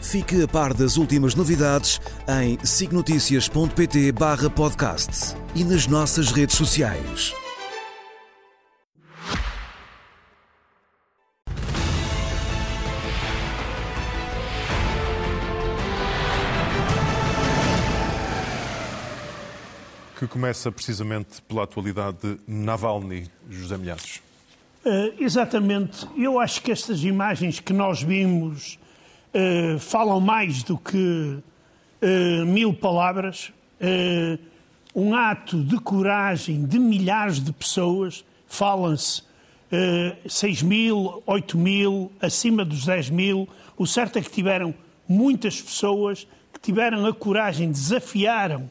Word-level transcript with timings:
Fique 0.00 0.42
a 0.42 0.48
par 0.48 0.72
das 0.72 0.96
últimas 0.96 1.34
novidades 1.34 2.00
em 2.28 2.58
signoticias.pt 2.64 4.12
barra 4.12 4.48
podcast 4.48 5.36
e 5.54 5.64
nas 5.64 5.86
nossas 5.86 6.30
redes 6.30 6.56
sociais. 6.56 7.34
Que 20.18 20.26
começa 20.26 20.72
precisamente 20.72 21.42
pela 21.42 21.64
atualidade 21.64 22.18
de 22.22 22.38
Navalny, 22.46 23.28
José 23.50 23.76
Milhares. 23.76 24.20
Uh, 24.84 25.12
exatamente. 25.22 26.06
Eu 26.16 26.40
acho 26.40 26.62
que 26.62 26.72
estas 26.72 27.04
imagens 27.04 27.60
que 27.60 27.72
nós 27.72 28.02
vimos 28.02 28.78
uh, 29.34 29.78
falam 29.78 30.20
mais 30.20 30.62
do 30.62 30.76
que 30.76 30.96
uh, 32.02 32.46
mil 32.46 32.72
palavras. 32.74 33.52
um 34.94 35.14
ato 35.14 35.62
de 35.62 35.78
coragem 35.78 36.64
de 36.64 36.78
milhares 36.78 37.38
de 37.40 37.52
pessoas, 37.52 38.24
falam-se 38.48 39.22
uh, 39.72 40.28
6 40.28 40.62
mil, 40.62 41.22
8 41.26 41.56
mil, 41.56 42.12
acima 42.20 42.64
dos 42.64 42.84
10 42.86 43.10
mil. 43.10 43.48
O 43.76 43.86
certo 43.86 44.18
é 44.18 44.22
que 44.22 44.30
tiveram 44.30 44.74
muitas 45.06 45.60
pessoas 45.60 46.26
que 46.52 46.60
tiveram 46.60 47.06
a 47.06 47.14
coragem, 47.14 47.70
desafiaram 47.70 48.70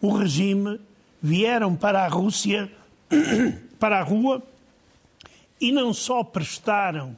o 0.00 0.10
regime, 0.16 0.80
vieram 1.22 1.74
para 1.74 2.04
a 2.04 2.08
Rússia, 2.08 2.70
para 3.78 4.00
a 4.00 4.02
rua, 4.02 4.42
e 5.60 5.72
não 5.72 5.92
só 5.92 6.22
prestaram 6.22 7.16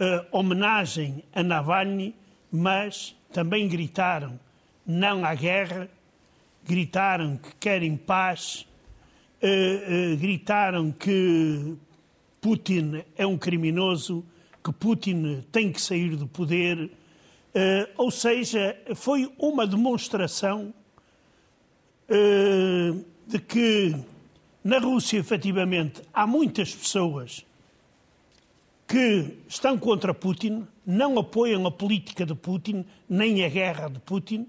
uh, 0.00 0.26
homenagem 0.30 1.22
a 1.34 1.42
Navalny, 1.42 2.14
mas 2.50 3.14
também 3.32 3.68
gritaram 3.68 4.38
não 4.86 5.24
à 5.24 5.34
guerra, 5.34 5.88
gritaram 6.64 7.36
que 7.36 7.54
querem 7.56 7.96
paz, 7.96 8.66
uh, 9.42 10.12
uh, 10.12 10.16
gritaram 10.16 10.90
que 10.90 11.76
Putin 12.40 13.02
é 13.16 13.26
um 13.26 13.36
criminoso, 13.36 14.24
que 14.64 14.72
Putin 14.72 15.44
tem 15.52 15.70
que 15.70 15.80
sair 15.80 16.16
do 16.16 16.26
poder. 16.26 16.78
Uh, 16.78 17.88
ou 17.96 18.10
seja, 18.10 18.76
foi 18.94 19.30
uma 19.38 19.66
demonstração 19.66 20.72
de 23.26 23.38
que 23.38 23.94
na 24.64 24.78
Rússia, 24.78 25.18
efetivamente, 25.18 26.00
há 26.12 26.26
muitas 26.26 26.74
pessoas 26.74 27.44
que 28.88 29.38
estão 29.46 29.76
contra 29.76 30.14
Putin, 30.14 30.66
não 30.84 31.18
apoiam 31.18 31.66
a 31.66 31.70
política 31.70 32.24
de 32.24 32.34
Putin, 32.34 32.86
nem 33.06 33.44
a 33.44 33.48
guerra 33.50 33.88
de 33.88 34.00
Putin. 34.00 34.48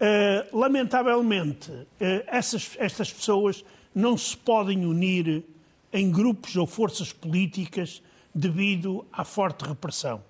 Uh, 0.00 0.56
lamentavelmente, 0.56 1.70
uh, 1.72 1.86
essas, 2.28 2.76
estas 2.78 3.12
pessoas 3.12 3.64
não 3.92 4.16
se 4.16 4.36
podem 4.36 4.86
unir 4.86 5.44
em 5.92 6.10
grupos 6.12 6.54
ou 6.54 6.64
forças 6.64 7.12
políticas 7.12 8.00
devido 8.32 9.04
à 9.12 9.24
forte 9.24 9.64
repressão. 9.64 10.22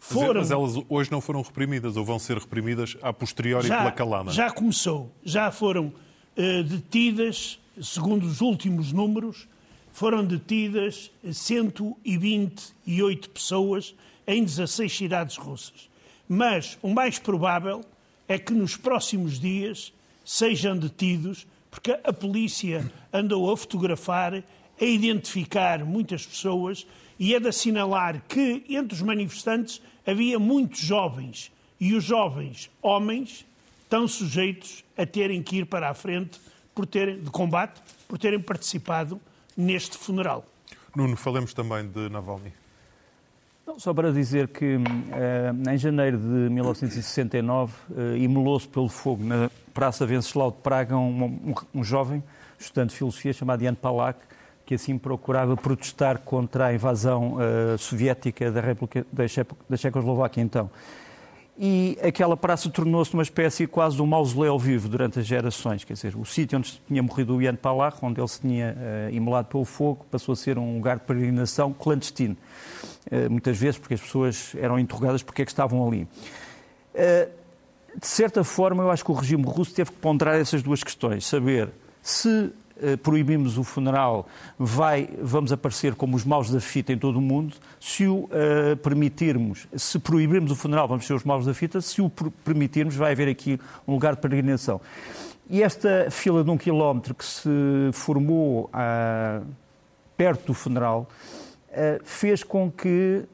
Foram... 0.00 0.40
Mas 0.40 0.50
elas 0.50 0.74
hoje 0.88 1.10
não 1.10 1.20
foram 1.20 1.42
reprimidas 1.42 1.96
ou 1.96 2.04
vão 2.04 2.18
ser 2.18 2.36
reprimidas 2.36 2.96
a 3.00 3.12
posteriori 3.12 3.68
já, 3.68 3.78
pela 3.78 3.92
calama? 3.92 4.32
Já 4.32 4.50
começou. 4.50 5.12
Já 5.24 5.52
foram 5.52 5.86
uh, 6.36 6.62
detidas, 6.64 7.60
segundo 7.80 8.26
os 8.26 8.40
últimos 8.40 8.92
números, 8.92 9.46
foram 9.96 10.22
detidas 10.26 11.10
128 11.32 13.30
pessoas 13.30 13.94
em 14.26 14.44
16 14.44 14.94
cidades 14.94 15.38
russas. 15.38 15.88
Mas 16.28 16.76
o 16.82 16.92
mais 16.92 17.18
provável 17.18 17.82
é 18.28 18.38
que 18.38 18.52
nos 18.52 18.76
próximos 18.76 19.40
dias 19.40 19.94
sejam 20.22 20.76
detidos, 20.76 21.46
porque 21.70 21.98
a 22.04 22.12
polícia 22.12 22.92
andou 23.10 23.50
a 23.50 23.56
fotografar, 23.56 24.34
a 24.34 24.84
identificar 24.84 25.82
muitas 25.82 26.26
pessoas 26.26 26.86
e 27.18 27.34
é 27.34 27.40
de 27.40 27.48
assinalar 27.48 28.22
que 28.28 28.66
entre 28.68 28.94
os 28.94 29.00
manifestantes 29.00 29.80
havia 30.06 30.38
muitos 30.38 30.80
jovens 30.80 31.50
e 31.80 31.94
os 31.94 32.04
jovens 32.04 32.70
homens 32.82 33.46
estão 33.82 34.06
sujeitos 34.06 34.84
a 34.94 35.06
terem 35.06 35.42
que 35.42 35.56
ir 35.56 35.64
para 35.64 35.88
a 35.88 35.94
frente 35.94 36.38
por 36.74 36.84
terem, 36.84 37.18
de 37.18 37.30
combate 37.30 37.80
por 38.06 38.18
terem 38.18 38.38
participado 38.38 39.18
neste 39.56 39.96
funeral. 39.96 40.44
Nuno, 40.94 41.16
falemos 41.16 41.52
também 41.52 41.86
de 41.86 42.08
Navalny. 42.08 42.52
Não, 43.66 43.80
só 43.80 43.92
para 43.92 44.12
dizer 44.12 44.48
que 44.48 44.76
uh, 44.76 45.70
em 45.70 45.76
janeiro 45.76 46.16
de 46.16 46.24
1969 46.24 47.72
uh, 47.90 48.16
imolou-se 48.16 48.68
pelo 48.68 48.88
fogo 48.88 49.24
na 49.24 49.50
Praça 49.74 50.06
Venceslau 50.06 50.52
de 50.52 50.58
Praga 50.58 50.96
um, 50.96 51.24
um, 51.24 51.54
um 51.74 51.84
jovem 51.84 52.22
estudante 52.58 52.90
de 52.90 52.96
filosofia 52.96 53.32
chamado 53.32 53.64
Jan 53.64 53.74
Palak, 53.74 54.20
que 54.64 54.74
assim 54.74 54.96
procurava 54.96 55.56
protestar 55.56 56.18
contra 56.18 56.66
a 56.66 56.74
invasão 56.74 57.34
uh, 57.34 57.76
soviética 57.76 58.50
da, 58.50 58.60
República, 58.60 59.04
da, 59.12 59.24
da 59.68 59.76
Checoslováquia 59.76 60.40
então 60.42 60.70
e 61.58 61.98
aquela 62.02 62.36
praça 62.36 62.68
tornou-se 62.68 63.14
uma 63.14 63.22
espécie 63.22 63.66
quase 63.66 63.96
de 63.96 64.02
um 64.02 64.06
mausoléu 64.06 64.58
vivo 64.58 64.88
durante 64.88 65.18
as 65.18 65.26
gerações. 65.26 65.84
Quer 65.84 65.94
dizer, 65.94 66.14
o 66.14 66.24
sítio 66.24 66.58
onde 66.58 66.80
tinha 66.86 67.02
morrido 67.02 67.36
o 67.36 67.42
Ian 67.42 67.56
Palach, 67.56 67.96
onde 68.02 68.20
ele 68.20 68.28
se 68.28 68.40
tinha 68.40 68.76
uh, 68.76 69.14
imolado 69.14 69.48
pelo 69.48 69.64
fogo, 69.64 70.04
passou 70.10 70.34
a 70.34 70.36
ser 70.36 70.58
um 70.58 70.76
lugar 70.76 70.98
de 70.98 71.04
peregrinação 71.04 71.72
clandestino. 71.72 72.36
Uh, 73.06 73.30
muitas 73.30 73.56
vezes 73.56 73.78
porque 73.78 73.94
as 73.94 74.00
pessoas 74.00 74.54
eram 74.58 74.78
interrogadas 74.78 75.22
porque 75.22 75.42
é 75.42 75.44
que 75.46 75.50
estavam 75.50 75.86
ali. 75.86 76.02
Uh, 76.94 77.30
de 77.98 78.06
certa 78.06 78.44
forma, 78.44 78.82
eu 78.82 78.90
acho 78.90 79.02
que 79.02 79.10
o 79.10 79.14
regime 79.14 79.44
russo 79.44 79.74
teve 79.74 79.90
que 79.90 79.96
ponderar 79.96 80.34
essas 80.34 80.62
duas 80.62 80.84
questões. 80.84 81.24
Saber 81.24 81.70
se 82.02 82.52
proibimos 83.02 83.56
o 83.56 83.64
funeral, 83.64 84.26
vai, 84.58 85.08
vamos 85.20 85.52
aparecer 85.52 85.94
como 85.94 86.16
os 86.16 86.24
maus 86.24 86.50
da 86.50 86.60
fita 86.60 86.92
em 86.92 86.98
todo 86.98 87.16
o 87.16 87.20
mundo. 87.20 87.56
Se 87.80 88.06
o 88.06 88.24
uh, 88.24 88.76
permitirmos, 88.82 89.66
se 89.76 89.98
proibirmos 89.98 90.50
o 90.50 90.56
funeral, 90.56 90.86
vamos 90.86 91.06
ser 91.06 91.14
os 91.14 91.24
maus 91.24 91.46
da 91.46 91.54
fita. 91.54 91.80
Se 91.80 92.02
o 92.02 92.10
permitirmos, 92.44 92.94
vai 92.94 93.12
haver 93.12 93.28
aqui 93.28 93.58
um 93.86 93.92
lugar 93.92 94.14
de 94.14 94.20
peregrinação. 94.20 94.80
E 95.48 95.62
esta 95.62 96.10
fila 96.10 96.42
de 96.42 96.50
um 96.50 96.58
quilómetro 96.58 97.14
que 97.14 97.24
se 97.24 97.48
formou 97.92 98.64
uh, 98.64 99.46
perto 100.16 100.46
do 100.46 100.54
funeral 100.54 101.08
uh, 101.70 102.04
fez 102.04 102.42
com 102.42 102.70
que 102.70 103.24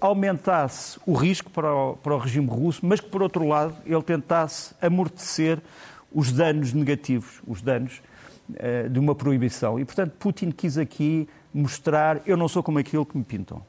aumentasse 0.00 0.98
o 1.06 1.12
risco 1.12 1.50
para 1.50 1.72
o, 1.72 1.96
para 1.96 2.14
o 2.14 2.18
regime 2.18 2.48
russo, 2.48 2.84
mas 2.84 3.00
que, 3.00 3.08
por 3.08 3.22
outro 3.22 3.46
lado, 3.46 3.74
ele 3.86 4.02
tentasse 4.02 4.74
amortecer 4.80 5.60
os 6.12 6.32
danos 6.32 6.72
negativos, 6.72 7.40
os 7.46 7.60
danos 7.60 8.00
eh, 8.00 8.02
de 8.90 8.98
uma 8.98 9.14
proibição. 9.14 9.78
E, 9.78 9.84
portanto, 9.84 10.12
Putin 10.18 10.50
quis 10.50 10.78
aqui 10.78 11.28
mostrar: 11.52 12.22
eu 12.26 12.36
não 12.36 12.48
sou 12.48 12.62
como 12.62 12.78
aquilo 12.78 13.04
que 13.04 13.16
me 13.16 13.24
pintam. 13.24 13.62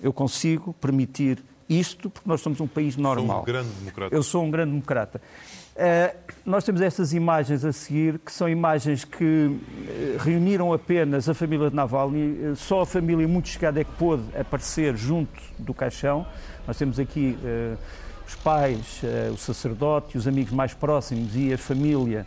Eu 0.00 0.12
consigo 0.12 0.74
permitir 0.74 1.42
isto 1.68 2.08
porque 2.08 2.28
nós 2.28 2.40
somos 2.40 2.60
um 2.60 2.66
país 2.66 2.96
normal. 2.96 3.38
Sou 3.38 3.42
um 3.42 3.44
grande 3.44 3.68
democrata. 3.70 4.14
Eu 4.14 4.22
sou 4.22 4.44
um 4.44 4.50
grande 4.50 4.70
democrata. 4.72 5.20
Uh, 5.76 6.16
nós 6.44 6.64
temos 6.64 6.80
estas 6.80 7.12
imagens 7.12 7.64
a 7.64 7.72
seguir, 7.72 8.18
que 8.18 8.32
são 8.32 8.48
imagens 8.48 9.04
que 9.04 9.24
uh, 9.24 10.18
reuniram 10.18 10.72
apenas 10.72 11.28
a 11.28 11.34
família 11.34 11.68
de 11.68 11.76
Navalny. 11.76 12.50
Uh, 12.52 12.56
só 12.56 12.82
a 12.82 12.86
família 12.86 13.26
muito 13.28 13.48
chegada 13.48 13.80
é 13.80 13.84
que 13.84 13.92
pôde 13.92 14.22
aparecer 14.38 14.96
junto 14.96 15.38
do 15.58 15.74
caixão. 15.74 16.26
Nós 16.66 16.78
temos 16.78 16.98
aqui 16.98 17.38
os 18.26 18.34
pais, 18.34 19.00
o 19.32 19.36
sacerdote, 19.36 20.18
os 20.18 20.26
amigos 20.26 20.52
mais 20.52 20.74
próximos 20.74 21.36
e 21.36 21.52
a 21.52 21.58
família 21.58 22.26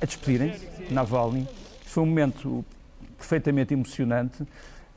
a 0.00 0.06
despedirem-se, 0.06 0.92
Navalny. 0.92 1.46
Foi 1.84 2.02
um 2.02 2.06
momento 2.06 2.64
perfeitamente 3.16 3.74
emocionante. 3.74 4.46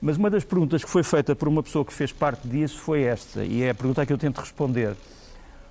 Mas 0.01 0.16
uma 0.16 0.30
das 0.30 0.46
perguntas 0.46 0.84
que 0.84 0.90
foi 0.90 1.04
feita 1.04 1.36
por 1.36 1.48
uma 1.48 1.62
pessoa 1.62 1.84
que 1.84 1.94
fez 1.94 2.12
parte 2.12 2.48
disso 2.48 2.80
foi 2.80 3.04
esta, 3.04 3.44
e 3.44 3.63
é 3.63 3.72
a 3.72 3.75
pergunta 3.75 4.06
que 4.06 4.13
eu 4.13 4.18
tento 4.18 4.40
responder. 4.40 4.96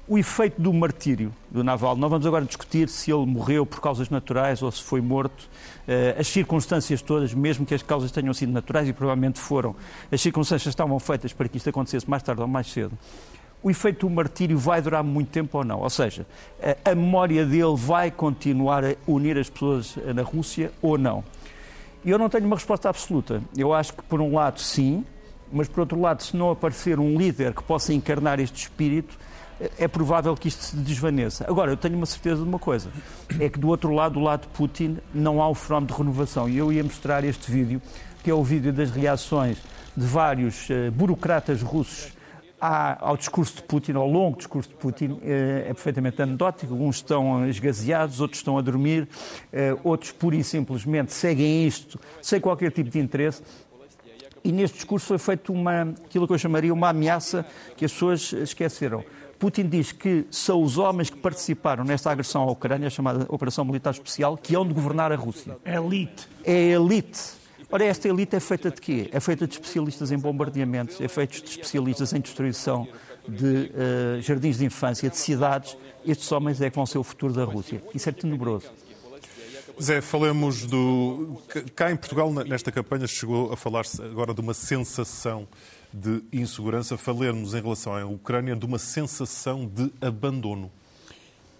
O 0.06 0.19
efeito 0.19 0.60
do 0.60 0.72
martírio 0.72 1.32
do 1.50 1.62
Navalny, 1.62 2.00
nós 2.00 2.10
vamos 2.10 2.26
agora 2.26 2.44
discutir 2.44 2.88
se 2.88 3.10
ele 3.10 3.26
morreu 3.26 3.66
por 3.66 3.80
causas 3.80 4.08
naturais 4.08 4.62
ou 4.62 4.70
se 4.70 4.82
foi 4.82 5.02
morto. 5.02 5.48
Eh, 5.86 6.16
as 6.19 6.26
circunstâncias 6.28 7.02
todas, 7.02 7.34
mesmo 7.34 7.66
que 7.66 7.75
as 7.75 7.82
causas 7.82 8.10
tenham 8.10 8.32
sido 8.32 8.50
naturais 8.50 8.88
e 8.88 8.92
provavelmente 8.92 9.38
foram, 9.38 9.76
as 10.10 10.20
circunstâncias 10.20 10.72
estavam 10.72 10.98
feitas 10.98 11.34
para 11.34 11.46
que 11.46 11.58
isto 11.58 11.69
acontecesse 11.69 12.08
mais 12.08 12.22
tarde 12.22 12.40
ou 12.40 12.48
mais 12.48 12.66
cedo. 12.70 12.92
O 13.62 13.70
efeito 13.70 14.06
do 14.06 14.14
martírio 14.14 14.58
vai 14.58 14.81
durar 14.81 15.02
muito 15.02 15.31
tempo 15.31 15.58
ou 15.58 15.64
não? 15.64 15.81
Ou 15.81 15.90
seja, 15.90 16.26
a, 16.62 16.90
a 16.93 16.94
memória 16.94 17.44
dele 17.44 17.76
vai 17.76 18.10
continuar 18.10 18.84
a 18.84 18.94
unir 19.06 19.37
as 19.38 19.50
pessoas 19.50 19.96
na 20.14 20.22
Rússia 20.22 20.72
ou 20.81 20.96
não? 20.96 21.25
E 22.05 22.10
eu 22.10 22.19
não 22.19 22.28
tenho 22.28 22.46
uma 22.46 22.56
resposta 22.56 22.88
absoluta. 22.88 23.43
Eu 23.56 23.75
acho 23.75 23.93
que, 23.93 24.02
por 24.02 24.20
um 24.20 24.34
lado, 24.34 24.60
sim, 24.60 25.05
mas, 25.52 25.66
por 25.66 25.81
outro 25.81 26.00
lado, 26.00 26.22
se 26.22 26.37
não 26.37 26.50
aparecer 26.50 27.00
um 27.00 27.19
líder 27.19 27.52
que 27.55 27.62
possa 27.62 27.93
encarnar 27.93 28.38
este 28.38 28.62
espírito, 28.62 29.19
é 29.78 29.88
provável 29.88 30.37
que 30.37 30.49
isto 30.49 30.62
se 30.62 30.76
desvaneça. 30.76 31.44
Agora, 31.49 31.72
eu 31.72 31.76
tenho 31.76 31.96
uma 31.96 32.06
certeza 32.06 32.43
de 32.43 32.49
uma 32.49 32.58
coisa: 32.58 32.90
é 33.40 33.49
que 33.49 33.58
do 33.58 33.69
outro 33.69 33.93
lado, 33.93 34.14
do 34.14 34.20
lado 34.20 34.43
de 34.43 34.49
Putin, 34.49 34.99
não 35.12 35.43
há 35.43 35.49
o 35.49 35.54
fenómeno 35.54 35.93
de 35.93 35.99
renovação. 35.99 36.49
E 36.49 36.56
eu 36.56 36.72
ia 36.72 36.84
mostrar 36.84 37.25
este 37.25 37.50
vídeo, 37.50 37.82
que 38.22 38.31
é 38.31 38.34
o 38.34 38.44
vídeo 38.44 38.72
das 38.72 38.90
reações 38.90 39.58
de 39.96 40.06
vários 40.06 40.69
uh, 40.70 40.93
burocratas 40.93 41.61
russos 41.61 42.12
ao 42.60 43.16
discurso 43.16 43.56
de 43.56 43.62
Putin, 43.62 43.93
ao 43.93 44.08
longo 44.08 44.37
discurso 44.37 44.69
de 44.69 44.75
Putin, 44.75 45.20
é, 45.22 45.66
é 45.69 45.75
perfeitamente 45.75 46.20
anedótico. 46.20 46.75
Uns 46.75 46.96
estão 46.96 47.49
esgazeados, 47.49 48.20
outros 48.20 48.40
estão 48.40 48.58
a 48.58 48.60
dormir, 48.60 49.08
eh, 49.52 49.76
outros 49.84 50.10
pura 50.10 50.37
e 50.37 50.43
simplesmente 50.43 51.12
seguem 51.12 51.66
isto 51.66 52.00
sem 52.20 52.40
qualquer 52.40 52.72
tipo 52.72 52.90
de 52.90 52.99
interesse. 52.99 53.43
E 54.43 54.52
neste 54.52 54.76
discurso 54.76 55.06
foi 55.06 55.19
feito 55.19 55.52
uma, 55.52 55.82
aquilo 56.05 56.26
que 56.26 56.32
eu 56.32 56.38
chamaria 56.38 56.72
uma 56.72 56.88
ameaça 56.88 57.46
que 57.76 57.84
as 57.84 57.93
pessoas 57.93 58.32
esqueceram. 58.32 59.04
Putin 59.38 59.69
diz 59.69 59.93
que 59.93 60.26
são 60.31 60.61
os 60.61 60.78
homens 60.78 61.11
que 61.11 61.16
participaram 61.16 61.84
nesta 61.84 62.11
agressão 62.11 62.43
à 62.43 62.50
Ucrânia, 62.50 62.90
chamada 62.90 63.25
Operação 63.28 63.64
Militar 63.64 63.93
Especial, 63.93 64.37
que 64.37 64.56
hão 64.56 64.66
de 64.66 64.75
governar 64.75 65.12
a 65.12 65.16
Rússia. 65.16 65.56
Elite. 65.64 66.28
É 66.44 66.52
a 66.52 66.81
elite 66.81 67.38
Ora, 67.70 67.84
esta 67.84 68.08
elite 68.08 68.34
é 68.34 68.40
feita 68.40 68.70
de 68.70 68.80
quê? 68.80 69.10
É 69.12 69.20
feita 69.20 69.46
de 69.46 69.52
especialistas 69.52 70.10
em 70.10 70.18
bombardeamentos, 70.18 70.98
é 71.02 71.08
feita 71.08 71.38
de 71.38 71.50
especialistas 71.50 72.14
em 72.14 72.20
destruição 72.20 72.88
de 73.28 73.44
uh, 73.44 74.22
jardins 74.22 74.56
de 74.56 74.64
infância, 74.64 75.10
de 75.10 75.16
cidades. 75.18 75.76
Estes 76.06 76.32
homens 76.32 76.62
é 76.62 76.70
que 76.70 76.76
vão 76.76 76.86
ser 76.86 76.96
o 76.96 77.04
futuro 77.04 77.34
da 77.34 77.44
Rússia. 77.44 77.82
Isso 77.94 78.08
é 78.08 78.12
tenebroso. 78.12 78.70
Zé, 79.80 80.00
falemos 80.00 80.64
do. 80.64 81.40
Cá 81.76 81.92
em 81.92 81.96
Portugal, 81.96 82.32
nesta 82.32 82.72
campanha, 82.72 83.06
chegou 83.06 83.52
a 83.52 83.56
falar-se 83.56 84.02
agora 84.02 84.32
de 84.32 84.40
uma 84.40 84.54
sensação 84.54 85.46
de 85.92 86.22
insegurança. 86.32 86.96
Falemos 86.96 87.54
em 87.54 87.60
relação 87.60 87.94
à 87.94 88.04
Ucrânia 88.04 88.56
de 88.56 88.64
uma 88.64 88.78
sensação 88.78 89.66
de 89.66 89.92
abandono. 90.00 90.70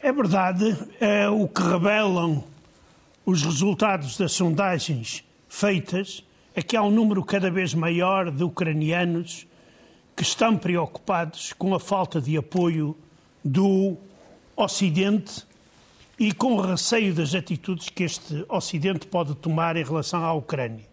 É 0.01 0.11
verdade. 0.11 0.77
É 0.99 1.29
o 1.29 1.47
que 1.47 1.63
revelam 1.63 2.43
os 3.27 3.43
resultados 3.43 4.17
das 4.17 4.33
sondagens 4.33 5.28
feitas 5.49 6.23
é 6.55 6.63
que 6.63 6.77
há 6.77 6.83
um 6.83 6.91
número 6.91 7.25
cada 7.25 7.51
vez 7.51 7.73
maior 7.73 8.31
de 8.31 8.45
ucranianos 8.45 9.47
que 10.15 10.23
estão 10.23 10.57
preocupados 10.57 11.53
com 11.53 11.75
a 11.75 11.81
falta 11.81 12.21
de 12.21 12.37
apoio 12.37 12.97
do 13.45 13.97
Ocidente 14.57 15.47
e 16.19 16.33
com 16.33 16.61
receio 16.61 17.15
das 17.15 17.35
atitudes 17.35 17.89
que 17.89 18.03
este 18.03 18.45
Ocidente 18.49 19.07
pode 19.07 19.37
tomar 19.37 19.77
em 19.77 19.85
relação 19.85 20.25
à 20.25 20.33
Ucrânia. 20.33 20.85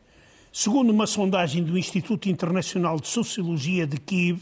Segundo 0.53 0.91
uma 0.91 1.07
sondagem 1.07 1.63
do 1.63 1.77
Instituto 1.77 2.29
Internacional 2.29 2.99
de 2.99 3.07
Sociologia 3.07 3.87
de 3.87 3.97
Kiev, 3.97 4.39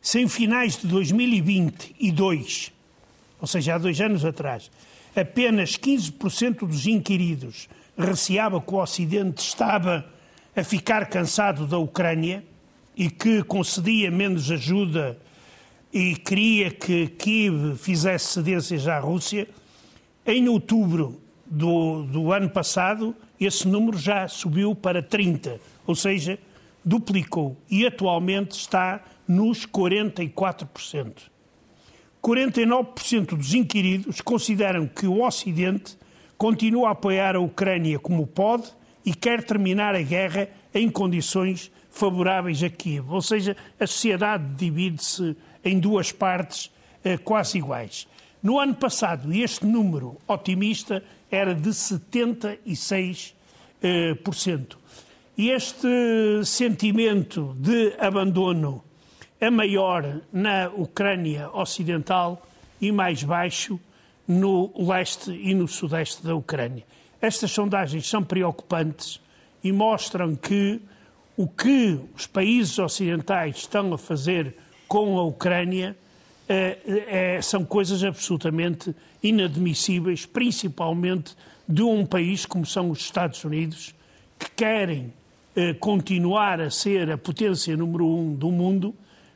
se 0.00 0.20
em 0.20 0.28
finais 0.28 0.78
de 0.78 0.86
2022, 0.86 2.72
ou 3.40 3.46
seja, 3.46 3.74
há 3.74 3.78
dois 3.78 4.00
anos 4.00 4.24
atrás, 4.24 4.70
apenas 5.14 5.76
15% 5.76 6.66
dos 6.66 6.86
inquiridos 6.86 7.68
receava 7.96 8.60
que 8.60 8.74
o 8.74 8.78
Ocidente 8.82 9.42
estava 9.42 10.04
a 10.54 10.62
ficar 10.62 11.06
cansado 11.08 11.66
da 11.66 11.78
Ucrânia 11.78 12.44
e 12.96 13.10
que 13.10 13.42
concedia 13.42 14.10
menos 14.10 14.50
ajuda 14.50 15.18
e 15.92 16.16
queria 16.16 16.70
que 16.70 17.06
Kiev 17.08 17.76
fizesse 17.76 18.26
cedências 18.26 18.88
à 18.88 18.98
Rússia, 18.98 19.46
em 20.24 20.48
outubro 20.48 21.20
do, 21.44 22.04
do 22.04 22.32
ano 22.32 22.48
passado, 22.48 23.14
esse 23.38 23.68
número 23.68 23.98
já 23.98 24.26
subiu 24.26 24.74
para 24.74 25.02
30, 25.02 25.60
ou 25.86 25.94
seja, 25.94 26.38
duplicou 26.84 27.56
e 27.70 27.86
atualmente 27.86 28.52
está 28.52 29.04
nos 29.28 29.66
44%. 29.66 31.30
49% 32.22 33.36
dos 33.36 33.52
inquiridos 33.52 34.20
consideram 34.20 34.86
que 34.86 35.06
o 35.06 35.22
Ocidente 35.22 35.96
continua 36.42 36.88
a 36.88 36.90
apoiar 36.90 37.36
a 37.36 37.40
Ucrânia 37.40 38.00
como 38.00 38.26
pode 38.26 38.64
e 39.06 39.14
quer 39.14 39.44
terminar 39.44 39.94
a 39.94 40.02
guerra 40.02 40.48
em 40.74 40.90
condições 40.90 41.70
favoráveis 41.88 42.60
a 42.64 42.68
Kiev. 42.68 43.12
Ou 43.12 43.22
seja, 43.22 43.56
a 43.78 43.86
sociedade 43.86 44.52
divide-se 44.56 45.36
em 45.64 45.78
duas 45.78 46.10
partes 46.10 46.68
eh, 47.04 47.16
quase 47.16 47.58
iguais. 47.58 48.08
No 48.42 48.58
ano 48.58 48.74
passado, 48.74 49.32
este 49.32 49.64
número 49.64 50.18
otimista 50.26 51.04
era 51.30 51.54
de 51.54 51.70
76%. 51.70 53.34
Eh, 53.80 54.14
por 54.14 54.34
cento. 54.34 54.80
E 55.38 55.50
este 55.50 56.44
sentimento 56.44 57.56
de 57.56 57.94
abandono 58.00 58.82
é 59.40 59.48
maior 59.48 60.22
na 60.32 60.68
Ucrânia 60.74 61.48
Ocidental 61.52 62.44
e 62.80 62.90
mais 62.90 63.22
baixo 63.22 63.78
no 64.26 64.72
leste 64.76 65.30
e 65.30 65.54
no 65.54 65.66
sudeste 65.66 66.24
da 66.24 66.34
Ucrânia. 66.34 66.84
Estas 67.20 67.50
sondagens 67.50 68.08
são 68.08 68.22
preocupantes 68.22 69.20
e 69.62 69.72
mostram 69.72 70.34
que 70.34 70.80
o 71.36 71.46
que 71.46 71.98
os 72.14 72.26
países 72.26 72.78
ocidentais 72.78 73.56
estão 73.58 73.92
a 73.94 73.98
fazer 73.98 74.56
com 74.86 75.18
a 75.18 75.22
Ucrânia 75.22 75.96
é, 76.48 77.36
é, 77.36 77.42
são 77.42 77.64
coisas 77.64 78.04
absolutamente 78.04 78.94
inadmissíveis, 79.22 80.26
principalmente 80.26 81.34
de 81.66 81.82
um 81.82 82.04
país 82.04 82.44
como 82.44 82.66
são 82.66 82.90
os 82.90 83.00
Estados 83.00 83.42
Unidos, 83.44 83.94
que 84.38 84.50
querem 84.50 85.12
é, 85.54 85.72
continuar 85.74 86.60
a 86.60 86.70
ser 86.70 87.10
a 87.10 87.16
potência 87.16 87.76
número 87.76 88.06
um 88.06 88.34
do 88.34 88.50
mundo, 88.50 88.94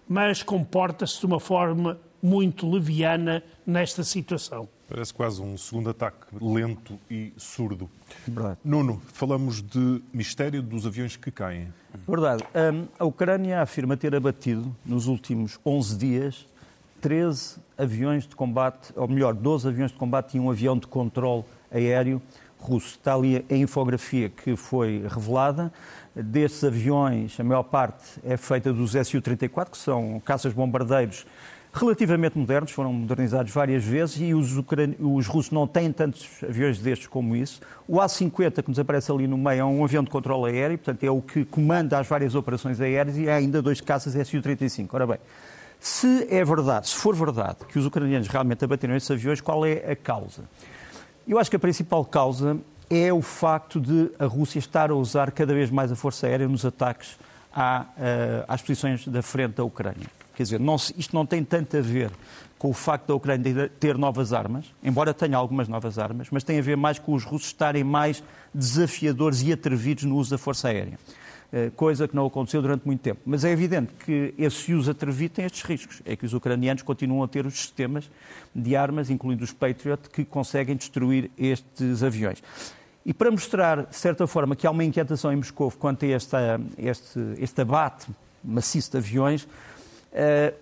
mas 0.08 0.42
comporta-se 0.42 1.20
de 1.20 1.26
uma 1.26 1.40
forma 1.40 1.98
muito 2.22 2.68
leviana 2.68 3.42
nesta 3.66 4.02
situação. 4.02 4.68
Parece 4.88 5.12
quase 5.12 5.42
um 5.42 5.58
segundo 5.58 5.90
ataque 5.90 6.26
lento 6.40 6.98
e 7.10 7.32
surdo. 7.36 7.90
Verdade. 8.26 8.58
Nuno, 8.64 9.02
falamos 9.12 9.60
de 9.60 10.00
mistério 10.12 10.62
dos 10.62 10.86
aviões 10.86 11.16
que 11.16 11.30
caem. 11.32 11.72
Verdade. 12.06 12.44
Um, 12.54 12.86
a 12.96 13.04
Ucrânia 13.04 13.62
afirma 13.62 13.96
ter 13.96 14.14
abatido, 14.14 14.74
nos 14.84 15.08
últimos 15.08 15.58
11 15.66 15.96
dias, 15.96 16.46
13 17.00 17.56
aviões 17.76 18.28
de 18.28 18.36
combate, 18.36 18.92
ou 18.94 19.08
melhor, 19.08 19.34
12 19.34 19.68
aviões 19.68 19.90
de 19.90 19.98
combate 19.98 20.36
e 20.36 20.40
um 20.40 20.50
avião 20.50 20.78
de 20.78 20.86
controle 20.86 21.44
aéreo 21.70 22.22
russo. 22.58 22.96
Está 22.96 23.14
ali 23.14 23.44
a 23.50 23.54
infografia 23.54 24.28
que 24.28 24.56
foi 24.56 25.04
revelada. 25.08 25.72
Desses 26.14 26.62
aviões, 26.64 27.38
a 27.38 27.44
maior 27.44 27.64
parte 27.64 28.04
é 28.24 28.36
feita 28.36 28.72
dos 28.72 28.92
Su-34, 28.92 29.70
que 29.70 29.78
são 29.78 30.20
caças 30.24 30.52
bombardeiros 30.52 31.26
relativamente 31.76 32.38
modernos, 32.38 32.72
foram 32.72 32.92
modernizados 32.92 33.52
várias 33.52 33.84
vezes 33.84 34.18
e 34.18 34.32
os, 34.32 34.56
os, 34.98 35.26
russos 35.26 35.50
não 35.50 35.66
têm 35.66 35.92
tantos 35.92 36.26
aviões 36.42 36.78
destes 36.78 37.06
como 37.06 37.36
isso. 37.36 37.60
O 37.86 38.00
A-50, 38.00 38.62
que 38.62 38.68
nos 38.68 38.78
aparece 38.78 39.12
ali 39.12 39.26
no 39.26 39.36
meio, 39.36 39.60
é 39.60 39.64
um 39.64 39.84
avião 39.84 40.02
de 40.02 40.08
controle 40.08 40.50
aéreo, 40.50 40.78
portanto 40.78 41.04
é 41.04 41.10
o 41.10 41.20
que 41.20 41.44
comanda 41.44 41.98
as 41.98 42.06
várias 42.06 42.34
operações 42.34 42.80
aéreas 42.80 43.18
e 43.18 43.28
há 43.28 43.36
ainda 43.36 43.60
dois 43.60 43.80
caças 43.80 44.14
Su-35. 44.14 44.88
Ora 44.92 45.06
bem, 45.06 45.18
se 45.78 46.26
é 46.30 46.42
verdade, 46.44 46.88
se 46.88 46.96
for 46.96 47.14
verdade 47.14 47.58
que 47.68 47.78
os 47.78 47.84
ucranianos 47.84 48.28
realmente 48.28 48.64
abateram 48.64 48.96
esses 48.96 49.10
aviões, 49.10 49.40
qual 49.42 49.64
é 49.66 49.92
a 49.92 49.94
causa? 49.94 50.44
Eu 51.28 51.38
acho 51.38 51.50
que 51.50 51.56
a 51.56 51.60
principal 51.60 52.04
causa 52.04 52.56
é 52.88 53.12
o 53.12 53.20
facto 53.20 53.78
de 53.78 54.10
a 54.18 54.24
Rússia 54.24 54.58
estar 54.58 54.90
a 54.90 54.94
usar 54.94 55.30
cada 55.30 55.52
vez 55.52 55.70
mais 55.70 55.92
a 55.92 55.96
força 55.96 56.26
aérea 56.26 56.48
nos 56.48 56.64
ataques 56.64 57.18
à, 57.52 57.84
eh, 57.98 58.44
às 58.48 58.62
posições 58.62 59.06
da 59.06 59.20
frente 59.22 59.56
da 59.56 59.64
Ucrânia. 59.64 60.15
Quer 60.36 60.42
dizer, 60.42 60.60
não, 60.60 60.76
isto 60.76 61.14
não 61.14 61.24
tem 61.24 61.42
tanto 61.42 61.78
a 61.78 61.80
ver 61.80 62.10
com 62.58 62.68
o 62.68 62.74
facto 62.74 63.06
da 63.06 63.14
Ucrânia 63.14 63.70
ter 63.80 63.96
novas 63.96 64.34
armas, 64.34 64.66
embora 64.84 65.14
tenha 65.14 65.36
algumas 65.36 65.66
novas 65.66 65.98
armas, 65.98 66.28
mas 66.30 66.44
tem 66.44 66.58
a 66.58 66.62
ver 66.62 66.76
mais 66.76 66.98
com 66.98 67.14
os 67.14 67.24
russos 67.24 67.48
estarem 67.48 67.82
mais 67.82 68.22
desafiadores 68.52 69.42
e 69.42 69.50
atrevidos 69.50 70.04
no 70.04 70.14
uso 70.16 70.30
da 70.30 70.38
força 70.38 70.68
aérea. 70.68 70.98
Eh, 71.52 71.70
coisa 71.74 72.06
que 72.06 72.14
não 72.14 72.26
aconteceu 72.26 72.60
durante 72.60 72.84
muito 72.84 73.00
tempo. 73.00 73.20
Mas 73.24 73.44
é 73.44 73.50
evidente 73.50 73.94
que 74.04 74.34
esse 74.36 74.74
uso 74.74 74.90
atrevido 74.90 75.34
tem 75.36 75.46
estes 75.46 75.62
riscos. 75.62 76.02
É 76.04 76.14
que 76.14 76.26
os 76.26 76.34
ucranianos 76.34 76.82
continuam 76.82 77.22
a 77.22 77.28
ter 77.28 77.46
os 77.46 77.54
sistemas 77.54 78.10
de 78.54 78.76
armas, 78.76 79.08
incluindo 79.08 79.42
os 79.42 79.52
Patriot, 79.52 80.10
que 80.10 80.22
conseguem 80.22 80.76
destruir 80.76 81.30
estes 81.38 82.02
aviões. 82.02 82.42
E 83.06 83.14
para 83.14 83.30
mostrar, 83.30 83.86
de 83.86 83.96
certa 83.96 84.26
forma, 84.26 84.54
que 84.54 84.66
há 84.66 84.70
uma 84.70 84.84
inquietação 84.84 85.32
em 85.32 85.36
Moscou 85.36 85.70
quanto 85.70 86.04
a 86.04 86.08
este, 86.08 86.36
este 87.38 87.60
abate 87.62 88.06
maciço 88.44 88.90
de 88.90 88.96
aviões, 88.98 89.46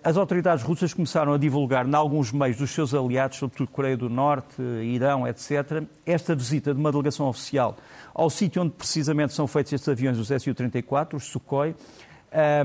as 0.03 0.17
autoridades 0.17 0.63
russas 0.63 0.93
começaram 0.93 1.33
a 1.33 1.37
divulgar, 1.37 1.87
em 1.87 1.93
alguns 1.95 2.31
meios 2.31 2.57
dos 2.57 2.71
seus 2.71 2.93
aliados, 2.93 3.37
sobretudo 3.37 3.69
Coreia 3.69 3.95
do 3.95 4.09
Norte, 4.09 4.61
Irão, 4.61 5.25
etc., 5.25 5.83
esta 6.05 6.35
visita 6.35 6.73
de 6.73 6.79
uma 6.79 6.91
delegação 6.91 7.27
oficial 7.27 7.77
ao 8.15 8.29
sítio 8.29 8.61
onde 8.61 8.71
precisamente 8.71 9.33
são 9.33 9.45
feitos 9.45 9.73
estes 9.73 9.89
aviões, 9.89 10.17
os 10.17 10.27
Su-34, 10.27 11.15
os 11.15 11.25
Sukhoi, 11.25 11.75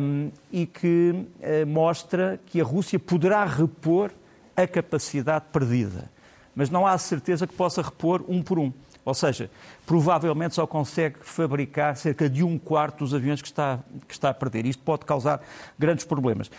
um, 0.01 0.31
e 0.53 0.65
que 0.65 1.11
uh, 1.11 1.67
mostra 1.67 2.39
que 2.47 2.61
a 2.61 2.65
Rússia 2.65 2.99
poderá 3.01 3.45
repor 3.45 4.13
a 4.57 4.67
capacidade 4.67 5.47
perdida. 5.53 6.09
Mas 6.55 6.71
não 6.71 6.87
há 6.87 6.97
certeza 6.99 7.49
que 7.49 7.55
possa 7.55 7.83
repor 7.83 8.25
um 8.29 8.43
por 8.43 8.61
um. 8.61 8.73
Ou 9.05 9.15
seja, 9.15 9.51
provavelmente 9.87 10.55
só 10.55 10.67
consegue 10.67 11.17
fabricar 11.23 11.97
cerca 11.97 12.29
de 12.29 12.45
um 12.45 12.59
quarto 12.59 12.99
dos 12.99 13.15
aviões 13.15 13.41
que 13.41 13.49
está, 13.49 13.79
que 14.07 14.13
está 14.15 14.31
a 14.31 14.35
perder. 14.35 14.67
Isto 14.67 14.83
pode 14.83 15.05
causar 15.05 15.41
grandes 15.79 16.05
problemas. 16.05 16.51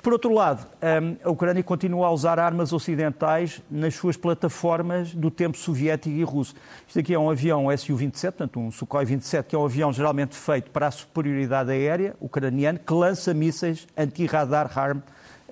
Por 0.00 0.12
outro 0.12 0.32
lado, 0.32 0.64
hum, 1.02 1.16
a 1.24 1.30
Ucrânia 1.30 1.62
continua 1.62 2.06
a 2.06 2.10
usar 2.12 2.38
armas 2.38 2.72
ocidentais 2.72 3.60
nas 3.68 3.96
suas 3.96 4.16
plataformas 4.16 5.12
do 5.12 5.28
tempo 5.28 5.56
soviético 5.56 6.14
e 6.14 6.22
russo. 6.22 6.54
Isto 6.86 7.00
aqui 7.00 7.12
é 7.12 7.18
um 7.18 7.28
avião 7.28 7.64
Su-27, 7.76 8.22
portanto 8.22 8.60
um 8.60 8.70
Sukhoi 8.70 9.04
27, 9.04 9.48
que 9.48 9.56
é 9.56 9.58
um 9.58 9.64
avião 9.64 9.92
geralmente 9.92 10.36
feito 10.36 10.70
para 10.70 10.86
a 10.86 10.90
superioridade 10.92 11.72
aérea 11.72 12.14
ucraniano, 12.20 12.78
que 12.78 12.92
lança 12.94 13.34
mísseis 13.34 13.88
anti-radar 13.96 14.70
HARM 14.78 15.02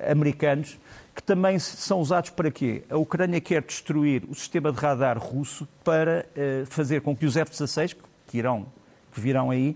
americanos, 0.09 0.79
que 1.17 1.23
também 1.23 1.59
são 1.59 1.99
usados 1.99 2.29
para 2.29 2.51
quê? 2.51 2.85
A 2.91 2.97
Ucrânia 2.99 3.41
quer 3.41 3.63
destruir 3.63 4.23
o 4.29 4.35
sistema 4.35 4.71
de 4.71 4.79
radar 4.79 5.19
russo 5.19 5.67
para 5.83 6.27
uh, 6.37 6.67
fazer 6.67 7.01
com 7.01 7.17
que 7.17 7.25
os 7.25 7.39
F-16, 7.39 7.97
que, 8.27 8.37
irão, 8.37 8.67
que 9.11 9.19
virão 9.19 9.51
aí, 9.51 9.75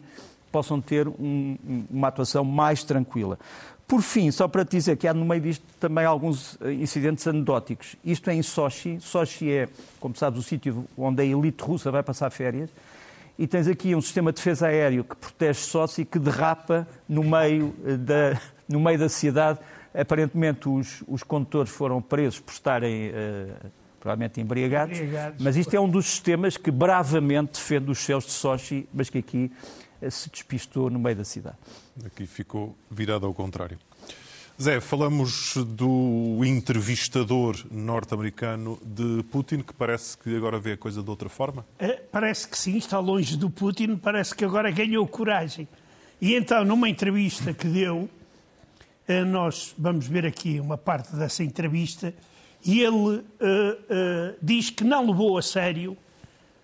possam 0.52 0.82
ter 0.82 1.08
um, 1.08 1.56
uma 1.90 2.08
atuação 2.08 2.44
mais 2.44 2.84
tranquila. 2.84 3.38
Por 3.88 4.02
fim, 4.02 4.30
só 4.30 4.46
para 4.46 4.66
te 4.66 4.76
dizer 4.76 4.98
que 4.98 5.08
há 5.08 5.14
no 5.14 5.24
meio 5.24 5.40
disto 5.40 5.64
também 5.80 6.04
alguns 6.04 6.58
eh, 6.60 6.74
incidentes 6.74 7.26
anedóticos. 7.26 7.96
Isto 8.04 8.30
é 8.30 8.34
em 8.34 8.42
Sochi. 8.42 8.98
Sochi 9.00 9.50
é, 9.50 9.68
como 9.98 10.14
sabes, 10.14 10.38
o 10.38 10.42
sítio 10.42 10.84
onde 10.96 11.22
a 11.22 11.24
elite 11.24 11.64
russa 11.64 11.90
vai 11.90 12.02
passar 12.02 12.30
férias. 12.30 12.70
E 13.38 13.46
tens 13.48 13.66
aqui 13.66 13.94
um 13.96 14.00
sistema 14.00 14.30
de 14.30 14.36
defesa 14.36 14.68
aéreo 14.68 15.02
que 15.02 15.16
protege 15.16 15.58
Sochi 15.58 16.02
e 16.02 16.04
que 16.04 16.20
derrapa 16.20 16.86
no 17.08 17.24
meio 17.24 17.74
eh, 17.84 17.96
da, 17.96 18.40
no 18.68 18.78
meio 18.78 18.98
da 18.98 19.08
cidade. 19.08 19.58
Aparentemente, 19.94 20.68
os, 20.68 21.02
os 21.08 21.22
condutores 21.22 21.72
foram 21.72 22.00
presos 22.00 22.40
por 22.40 22.52
estarem 22.52 23.10
uh, 23.10 23.70
provavelmente 23.98 24.40
embriagados, 24.40 24.98
embriagados. 24.98 25.42
Mas 25.42 25.56
isto 25.56 25.74
é 25.74 25.80
um 25.80 25.88
dos 25.88 26.06
sistemas 26.06 26.56
que 26.56 26.70
bravamente 26.70 27.52
defende 27.52 27.90
os 27.90 27.98
céus 27.98 28.24
de 28.24 28.32
Sochi, 28.32 28.88
mas 28.92 29.10
que 29.10 29.18
aqui 29.18 29.50
se 30.10 30.30
despistou 30.30 30.88
no 30.88 30.98
meio 30.98 31.16
da 31.16 31.24
cidade. 31.24 31.56
Aqui 32.04 32.26
ficou 32.26 32.76
virado 32.90 33.26
ao 33.26 33.34
contrário. 33.34 33.78
Zé, 34.60 34.78
falamos 34.78 35.56
do 35.56 36.44
entrevistador 36.44 37.56
norte-americano 37.70 38.78
de 38.84 39.22
Putin, 39.30 39.60
que 39.60 39.72
parece 39.72 40.18
que 40.18 40.36
agora 40.36 40.58
vê 40.58 40.72
a 40.72 40.76
coisa 40.76 41.02
de 41.02 41.08
outra 41.08 41.30
forma? 41.30 41.64
É, 41.78 41.92
parece 41.92 42.46
que 42.46 42.58
sim, 42.58 42.76
está 42.76 42.98
longe 42.98 43.38
do 43.38 43.48
Putin, 43.48 43.96
parece 43.96 44.34
que 44.34 44.44
agora 44.44 44.70
ganhou 44.70 45.06
coragem. 45.06 45.66
E 46.20 46.34
então, 46.34 46.62
numa 46.62 46.90
entrevista 46.90 47.54
que 47.54 47.66
deu, 47.66 48.06
eh, 48.06 48.19
nós 49.26 49.74
vamos 49.76 50.06
ver 50.06 50.24
aqui 50.24 50.60
uma 50.60 50.78
parte 50.78 51.14
dessa 51.16 51.42
entrevista, 51.42 52.14
e 52.64 52.80
ele 52.80 52.94
uh, 52.94 53.18
uh, 53.18 53.22
diz 54.42 54.70
que 54.70 54.84
não 54.84 55.06
levou 55.06 55.38
a 55.38 55.42
sério 55.42 55.96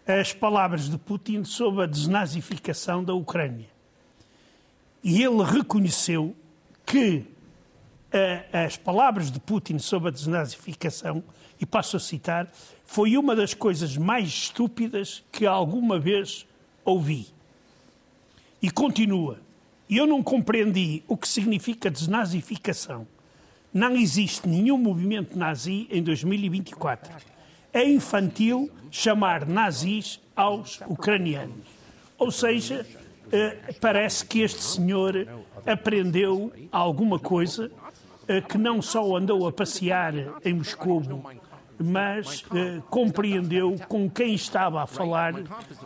as 0.07 0.33
palavras 0.33 0.89
de 0.89 0.97
Putin 0.97 1.43
sobre 1.43 1.83
a 1.83 1.87
desnazificação 1.87 3.03
da 3.03 3.13
Ucrânia. 3.15 3.67
E 5.03 5.23
ele 5.23 5.43
reconheceu 5.43 6.37
que 6.85 7.25
uh, 8.13 8.65
as 8.67 8.77
palavras 8.77 9.31
de 9.31 9.41
Putin 9.41 9.79
sobre 9.79 10.09
a 10.09 10.13
desnazificação, 10.13 11.25
e 11.59 11.67
passo 11.67 11.97
a 11.97 12.01
citar, 12.01 12.53
foi 12.85 13.17
uma 13.17 13.35
das 13.35 13.55
coisas 13.55 13.97
mais 13.97 14.29
estúpidas 14.29 15.25
que 15.33 15.47
alguma 15.47 15.99
vez 15.99 16.47
ouvi. 16.85 17.29
E 18.61 18.71
continua. 18.71 19.39
Eu 19.89 20.07
não 20.07 20.23
compreendi 20.23 21.03
o 21.07 21.17
que 21.17 21.29
significa 21.29 21.91
desnazificação. 21.91 23.07
Não 23.73 23.95
existe 23.95 24.49
nenhum 24.49 24.79
movimento 24.79 25.39
nazi 25.39 25.87
em 25.91 26.03
2024 26.03 27.37
é 27.77 27.85
infantil 27.85 28.71
chamar 28.91 29.47
nazis 29.47 30.19
aos 30.35 30.81
ucranianos. 30.89 31.67
Ou 32.17 32.31
seja, 32.31 32.87
eh, 33.31 33.75
parece 33.79 34.25
que 34.25 34.41
este 34.41 34.63
senhor 34.63 35.29
aprendeu 35.67 36.51
alguma 36.73 37.19
coisa 37.19 37.71
eh, 38.27 38.41
que 38.41 38.57
não 38.57 38.81
só 38.81 39.15
andou 39.15 39.47
a 39.47 39.53
passear 39.53 40.15
em 40.43 40.55
Moscou 40.55 41.03
mas 41.79 42.45
eh, 42.55 42.81
compreendeu 42.91 43.77
com 43.89 44.09
quem 44.09 44.35
estava 44.35 44.83
a 44.83 44.87
falar 44.87 45.35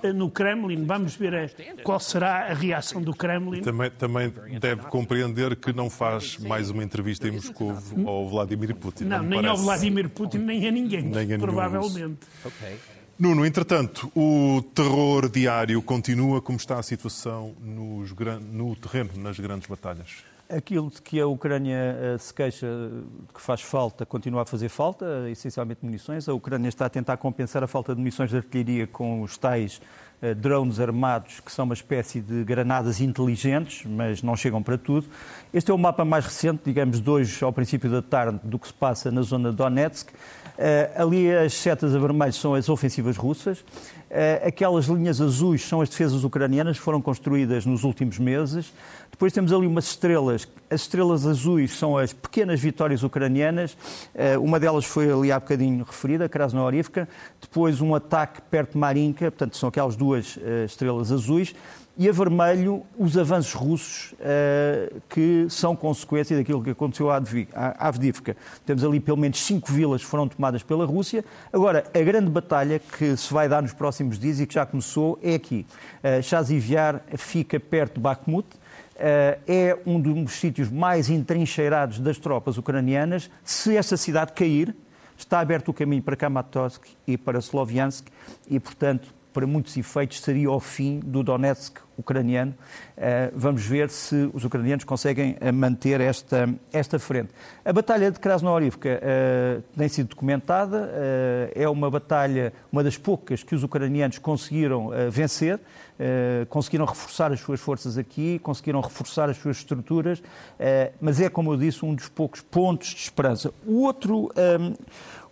eh, 0.03 0.13
no 0.13 0.31
Kremlin. 0.31 0.85
Vamos 0.85 1.17
ver 1.17 1.35
a, 1.35 1.43
eh, 1.43 1.51
qual 1.83 1.99
será 1.99 2.51
a 2.51 2.55
reação 2.55 3.03
do 3.03 3.15
Kremlin. 3.15 3.63
Também, 3.63 3.91
também, 3.91 4.33
deve 4.61 4.83
compreender 4.83 5.57
que 5.57 5.73
não 5.73 5.91
faz 5.91 6.39
mais 6.39 6.71
uma 6.71 6.85
entrevista 6.85 7.29
em 7.29 7.33
Moscou 7.33 7.77
ao 8.07 8.29
Vladimir 8.29 8.75
Putin. 8.75 9.05
Não, 9.05 9.19
não 9.19 9.25
nem 9.25 9.43
parece. 9.43 9.59
ao 9.61 9.65
Vladimir 9.65 10.09
Putin, 10.09 10.39
nem 10.39 10.67
a 10.67 10.71
ninguém, 10.71 11.03
nem 11.03 11.35
a 11.35 11.39
provavelmente. 11.39 12.27
Nuno, 13.19 13.45
entretanto, 13.45 14.11
o 14.17 14.63
terror 14.75 15.29
diário 15.29 15.83
continua. 15.83 16.41
Como 16.41 16.57
está 16.57 16.79
a 16.79 16.83
situação 16.83 17.55
nos, 17.61 18.15
no 18.51 18.75
terreno, 18.77 19.11
nas 19.17 19.39
grandes 19.39 19.69
batalhas? 19.69 20.30
Aquilo 20.51 20.91
de 20.91 21.01
que 21.01 21.21
a 21.21 21.27
Ucrânia 21.29 21.77
eh, 21.77 22.19
se 22.19 22.35
queixa 22.35 22.67
que 23.33 23.41
faz 23.41 23.61
falta, 23.61 24.05
continua 24.05 24.43
a 24.43 24.45
fazer 24.45 24.69
falta, 24.69 25.07
essencialmente 25.31 25.85
munições. 25.85 26.29
A 26.29 26.35
Ucrânia 26.35 26.69
está 26.69 26.87
a 26.87 26.89
tentar 26.89 27.17
compensar 27.19 27.63
a 27.63 27.69
falta 27.69 27.95
de 27.95 28.01
munições 28.01 28.31
de 28.31 28.37
artilharia 28.37 28.85
com 28.85 29.23
os 29.23 29.39
tais 29.39 29.81
uh, 30.21 30.35
drones 30.35 30.81
armados, 30.81 31.39
que 31.39 31.53
são 31.53 31.67
uma 31.67 31.75
espécie 31.75 32.21
de 32.21 32.43
granadas 32.43 33.01
inteligentes, 33.01 33.87
mas 33.87 34.25
não 34.25 34.35
chegam 34.35 34.61
para 34.61 34.77
tudo. 34.77 35.07
Este 35.55 35.71
é 35.71 35.75
o 35.75 35.79
mapa 35.79 36.05
mais 36.05 36.25
recente, 36.25 36.63
digamos, 36.65 37.01
de 37.01 37.09
hoje 37.09 37.45
ao 37.45 37.53
princípio 37.53 37.89
da 37.89 38.03
tarde, 38.03 38.41
do 38.43 38.59
que 38.59 38.67
se 38.67 38.75
passa 38.75 39.09
na 39.09 39.23
zona 39.23 39.51
de 39.51 39.57
Donetsk. 39.57 40.09
Uh, 40.11 41.03
ali 41.03 41.33
as 41.33 41.55
setas 41.55 41.95
a 41.95 41.99
vermelho 41.99 42.33
são 42.33 42.55
as 42.55 42.69
ofensivas 42.69 43.17
russas. 43.17 43.65
Aquelas 44.45 44.87
linhas 44.87 45.21
azuis 45.21 45.63
são 45.63 45.81
as 45.81 45.89
defesas 45.89 46.25
ucranianas 46.25 46.77
que 46.77 46.83
foram 46.83 47.01
construídas 47.01 47.65
nos 47.65 47.85
últimos 47.85 48.19
meses. 48.19 48.73
Depois 49.21 49.35
temos 49.35 49.53
ali 49.53 49.67
umas 49.67 49.85
estrelas. 49.85 50.49
As 50.71 50.81
estrelas 50.81 51.27
azuis 51.27 51.77
são 51.77 51.99
as 51.99 52.11
pequenas 52.11 52.59
vitórias 52.59 53.03
ucranianas. 53.03 53.75
Uh, 54.15 54.41
uma 54.43 54.59
delas 54.59 54.87
foi 54.87 55.13
ali 55.13 55.31
há 55.31 55.39
bocadinho 55.39 55.85
referida, 55.85 56.27
Krasnoarivka. 56.27 57.07
Depois 57.39 57.83
um 57.83 57.95
ataque 57.95 58.41
perto 58.41 58.73
de 58.73 58.79
Marinka, 58.79 59.31
portanto 59.31 59.59
são 59.59 59.69
aquelas 59.69 59.95
duas 59.95 60.39
estrelas 60.65 61.13
azuis 61.13 61.55
e 61.99 62.09
a 62.09 62.13
vermelho 62.13 62.83
os 62.99 63.19
avanços 63.19 63.53
russos 63.53 64.13
uh, 64.13 65.03
que 65.07 65.45
são 65.51 65.77
consequência 65.77 66.35
daquilo 66.35 66.65
que 66.65 66.71
aconteceu 66.71 67.11
à 67.11 67.21
Avdivka. 67.79 68.35
Temos 68.65 68.83
ali 68.83 69.01
pelo 69.01 69.19
menos 69.19 69.39
cinco 69.45 69.71
vilas 69.71 70.01
que 70.01 70.07
foram 70.07 70.27
tomadas 70.27 70.63
pela 70.63 70.87
Rússia. 70.87 71.23
Agora, 71.53 71.85
a 71.93 71.99
grande 71.99 72.31
batalha 72.31 72.79
que 72.79 73.15
se 73.19 73.31
vai 73.31 73.51
dar 73.51 73.61
nos 73.61 73.75
próximos 73.75 74.19
dias 74.19 74.41
e 74.41 74.47
que 74.47 74.55
já 74.55 74.65
começou 74.65 75.19
é 75.23 75.35
aqui. 75.35 75.67
Uh, 76.03 76.23
Chaziviar 76.23 77.03
fica 77.19 77.61
perto 77.61 77.97
de 77.97 78.01
Bakhmut. 78.01 78.47
Uh, 79.01 79.41
é 79.49 79.79
um 79.87 79.99
dos 79.99 80.33
sítios 80.33 80.71
mais 80.71 81.09
entrincheirados 81.09 81.99
das 81.99 82.19
tropas 82.19 82.59
ucranianas. 82.59 83.31
Se 83.43 83.75
esta 83.75 83.97
cidade 83.97 84.33
cair, 84.33 84.77
está 85.17 85.41
aberto 85.41 85.71
o 85.71 85.73
caminho 85.73 86.03
para 86.03 86.17
Kramatorsk 86.17 86.85
e 87.07 87.17
para 87.17 87.39
Sloviansk 87.39 88.09
e, 88.47 88.61
portanto, 88.61 89.15
para 89.33 89.47
muitos 89.47 89.75
efeitos, 89.77 90.21
seria 90.21 90.51
o 90.51 90.61
fim 90.61 91.01
do 91.01 91.23
Donetsk 91.23 91.79
ucraniano. 92.01 92.53
Uh, 92.97 93.33
vamos 93.35 93.65
ver 93.65 93.89
se 93.91 94.31
os 94.35 94.45
ucranianos 94.45 94.85
conseguem 94.85 95.37
uh, 95.41 95.53
manter 95.53 96.01
esta, 96.01 96.49
esta 96.73 96.99
frente. 96.99 97.31
A 97.65 97.73
Batalha 97.73 98.11
de 98.11 98.19
Krasnoorivka 98.19 98.89
uh, 98.89 99.63
tem 99.77 99.89
sido 99.89 100.09
documentada, 100.09 100.91
é 101.55 101.69
uma 101.69 101.91
batalha, 101.91 102.53
uma 102.73 102.83
das 102.83 102.97
poucas 102.97 103.43
que 103.43 103.55
os 103.55 103.63
ucranianos 103.63 104.19
conseguiram 104.19 104.91
vencer, 105.11 105.61
conseguiram 106.49 106.85
reforçar 106.85 107.33
as 107.33 107.41
suas 107.41 107.61
forças 107.61 107.99
aqui, 107.99 108.39
conseguiram 108.41 108.81
reforçar 108.81 109.29
as 109.29 109.37
suas 109.37 109.59
estruturas, 109.59 110.23
mas 111.01 111.21
é, 111.21 111.29
como 111.29 111.53
eu 111.53 111.57
disse, 111.57 111.85
um 111.85 111.95
dos 111.95 112.09
poucos 112.09 112.41
pontos 112.41 112.89
de 112.89 113.01
esperança. 113.03 113.53
O 113.67 113.83
outro. 113.83 114.31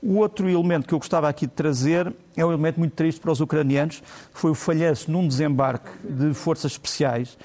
O 0.01 0.19
outro 0.19 0.49
elemento 0.49 0.87
que 0.87 0.95
eu 0.95 0.99
gostava 0.99 1.29
aqui 1.29 1.45
de 1.45 1.53
trazer 1.53 2.15
é 2.37 2.47
um 2.47 2.53
elemento 2.53 2.79
muito 2.79 2.93
triste 2.93 3.21
para 3.21 3.33
os 3.33 3.41
ucranianos, 3.41 4.01
foi 4.33 4.53
o 4.53 4.55
falhanço 4.55 5.11
num 5.11 5.27
desembarque 5.27 5.91
de 6.09 6.33
forças 6.35 6.58
especiais 6.65 7.37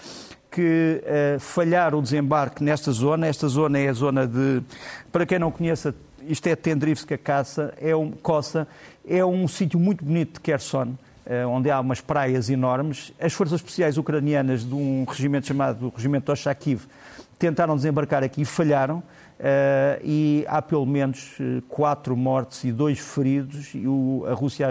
que 0.53 1.01
uh, 1.03 1.39
falharam 1.39 1.97
o 1.97 2.01
desembarque 2.01 2.63
nesta 2.63 2.91
zona. 2.91 3.25
Esta 3.25 3.47
zona 3.47 3.79
é 3.79 3.89
a 3.89 3.93
zona 3.93 4.27
de, 4.27 4.61
para 5.11 5.25
quem 5.25 5.39
não 5.39 5.51
conheça, 5.51 5.95
isto 6.27 6.45
é 6.47 6.55
Tendrivska 6.55 7.17
Caça, 7.17 7.73
é 7.81 7.95
um, 7.95 8.11
Coça, 8.11 8.67
é 9.07 9.25
um 9.25 9.47
sítio 9.47 9.79
muito 9.79 10.05
bonito 10.05 10.33
de 10.33 10.39
Kherson, 10.39 10.89
uh, 11.25 11.47
onde 11.49 11.71
há 11.71 11.79
umas 11.79 12.01
praias 12.01 12.49
enormes. 12.51 13.11
As 13.19 13.33
forças 13.33 13.59
especiais 13.59 13.97
ucranianas 13.97 14.63
de 14.63 14.75
um 14.75 15.05
regimento 15.05 15.47
chamado 15.47 15.91
Regimento 15.95 16.31
Oshakiv 16.31 16.85
tentaram 17.39 17.75
desembarcar 17.75 18.23
aqui 18.23 18.43
e 18.43 18.45
falharam. 18.45 19.01
Uh, 19.39 19.99
e 20.03 20.45
há 20.47 20.61
pelo 20.61 20.85
menos 20.85 21.35
quatro 21.67 22.15
mortes 22.15 22.63
e 22.63 22.71
dois 22.71 22.99
feridos, 22.99 23.71
e 23.73 23.85
o, 23.87 24.23
a 24.29 24.33
Rússia 24.33 24.67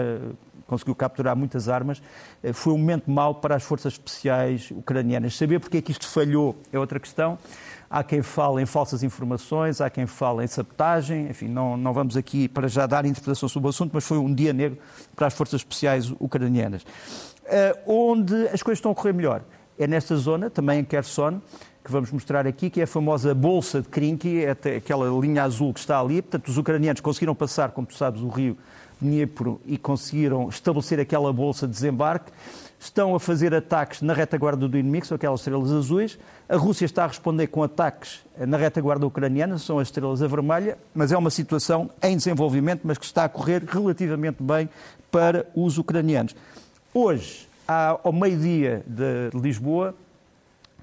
conseguiu 0.67 0.95
capturar 0.95 1.35
muitas 1.35 1.69
armas, 1.69 2.01
eh, 2.43 2.53
foi 2.53 2.73
um 2.73 2.77
momento 2.77 3.09
mau 3.09 3.35
para 3.35 3.55
as 3.55 3.63
forças 3.63 3.93
especiais 3.93 4.71
ucranianas. 4.71 5.35
Saber 5.35 5.59
porque 5.59 5.77
é 5.77 5.81
que 5.81 5.91
isto 5.91 6.07
falhou 6.07 6.55
é 6.71 6.79
outra 6.79 6.99
questão. 6.99 7.37
Há 7.89 8.03
quem 8.03 8.23
fale 8.23 8.61
em 8.61 8.65
falsas 8.65 9.03
informações, 9.03 9.79
há 9.79 9.89
quem 9.89 10.07
fale 10.07 10.43
em 10.43 10.47
sabotagem, 10.47 11.29
enfim, 11.29 11.47
não, 11.47 11.77
não 11.77 11.93
vamos 11.93 12.17
aqui 12.17 12.47
para 12.47 12.67
já 12.67 12.87
dar 12.87 13.05
interpretação 13.05 13.47
sobre 13.47 13.67
o 13.67 13.69
assunto, 13.69 13.91
mas 13.93 14.03
foi 14.03 14.17
um 14.17 14.33
dia 14.33 14.51
negro 14.51 14.79
para 15.15 15.27
as 15.27 15.33
forças 15.33 15.61
especiais 15.61 16.11
ucranianas. 16.19 16.81
Uh, 16.81 18.09
onde 18.11 18.47
as 18.47 18.63
coisas 18.63 18.79
estão 18.79 18.91
a 18.91 18.95
correr 18.95 19.13
melhor 19.13 19.43
é 19.77 19.85
nesta 19.85 20.15
zona, 20.15 20.49
também 20.49 20.79
em 20.79 20.83
Kherson, 20.83 21.39
que 21.83 21.91
vamos 21.91 22.11
mostrar 22.11 22.47
aqui, 22.47 22.69
que 22.69 22.79
é 22.79 22.83
a 22.85 22.87
famosa 22.87 23.35
Bolsa 23.35 23.81
de 23.81 23.89
Krinky, 23.89 24.45
é 24.45 24.51
aquela 24.77 25.07
linha 25.19 25.43
azul 25.43 25.73
que 25.73 25.81
está 25.81 25.99
ali. 25.99 26.21
Portanto, 26.21 26.47
os 26.47 26.57
ucranianos 26.57 27.01
conseguiram 27.01 27.35
passar, 27.35 27.71
como 27.71 27.85
tu 27.85 27.95
sabes, 27.95 28.21
o 28.21 28.29
rio 28.29 28.57
Dniepro 29.03 29.61
e 29.65 29.77
conseguiram 29.77 30.49
estabelecer 30.49 30.99
aquela 30.99 31.31
bolsa 31.31 31.67
de 31.67 31.73
desembarque. 31.73 32.31
Estão 32.79 33.15
a 33.15 33.19
fazer 33.19 33.53
ataques 33.53 34.01
na 34.01 34.13
retaguarda 34.13 34.67
do 34.67 34.77
inimigo, 34.77 35.05
são 35.05 35.15
aquelas 35.15 35.39
estrelas 35.39 35.71
azuis. 35.71 36.17
A 36.49 36.57
Rússia 36.57 36.85
está 36.85 37.05
a 37.05 37.07
responder 37.07 37.47
com 37.47 37.63
ataques 37.63 38.19
na 38.37 38.57
retaguarda 38.57 39.05
ucraniana, 39.05 39.57
são 39.57 39.79
as 39.79 39.87
estrelas 39.87 40.21
a 40.21 40.27
vermelha, 40.27 40.77
mas 40.93 41.11
é 41.11 41.17
uma 41.17 41.29
situação 41.29 41.89
em 42.01 42.17
desenvolvimento, 42.17 42.81
mas 42.83 42.97
que 42.97 43.05
está 43.05 43.23
a 43.23 43.29
correr 43.29 43.63
relativamente 43.65 44.43
bem 44.43 44.67
para 45.09 45.45
os 45.55 45.77
ucranianos. 45.77 46.35
Hoje, 46.93 47.47
ao 47.67 48.11
meio-dia 48.11 48.83
de 48.85 49.29
Lisboa, 49.33 49.95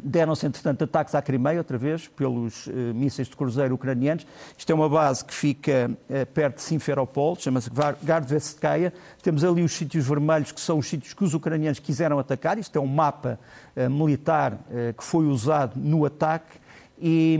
Deram-se, 0.03 0.47
entretanto, 0.47 0.85
ataques 0.85 1.15
à 1.15 1.23
Crimeia, 1.23 1.59
outra 1.59 1.77
vez, 1.79 2.09
pelos 2.09 2.67
uh, 2.67 2.71
mísseis 2.95 3.29
de 3.29 3.37
cruzeiro 3.37 3.75
ucranianos. 3.75 4.27
Isto 4.57 4.71
é 4.71 4.75
uma 4.75 4.89
base 4.89 5.25
que 5.25 5.35
fica 5.35 5.91
uh, 5.91 6.27
perto 6.27 6.57
de 6.57 6.63
Simferopol, 6.63 7.37
chama-se 7.37 7.71
Gardveskaya. 8.03 8.93
Temos 9.23 9.45
ali 9.45 9.63
os 9.63 9.73
sítios 9.73 10.07
vermelhos, 10.07 10.53
que 10.53 10.61
são 10.61 10.79
os 10.79 10.89
sítios 10.89 11.15
que 11.15 11.25
os 11.25 11.35
ucranianos 11.35 11.79
quiseram 11.79 12.19
atacar. 12.19 12.59
Isto 12.59 12.79
é 12.79 12.81
um 12.81 12.87
mapa 12.87 13.39
uh, 13.77 13.91
militar 13.91 14.59
que 14.97 15.05
foi 15.05 15.27
usado 15.27 15.79
no 15.79 16.05
ataque. 16.05 16.59
E, 17.03 17.39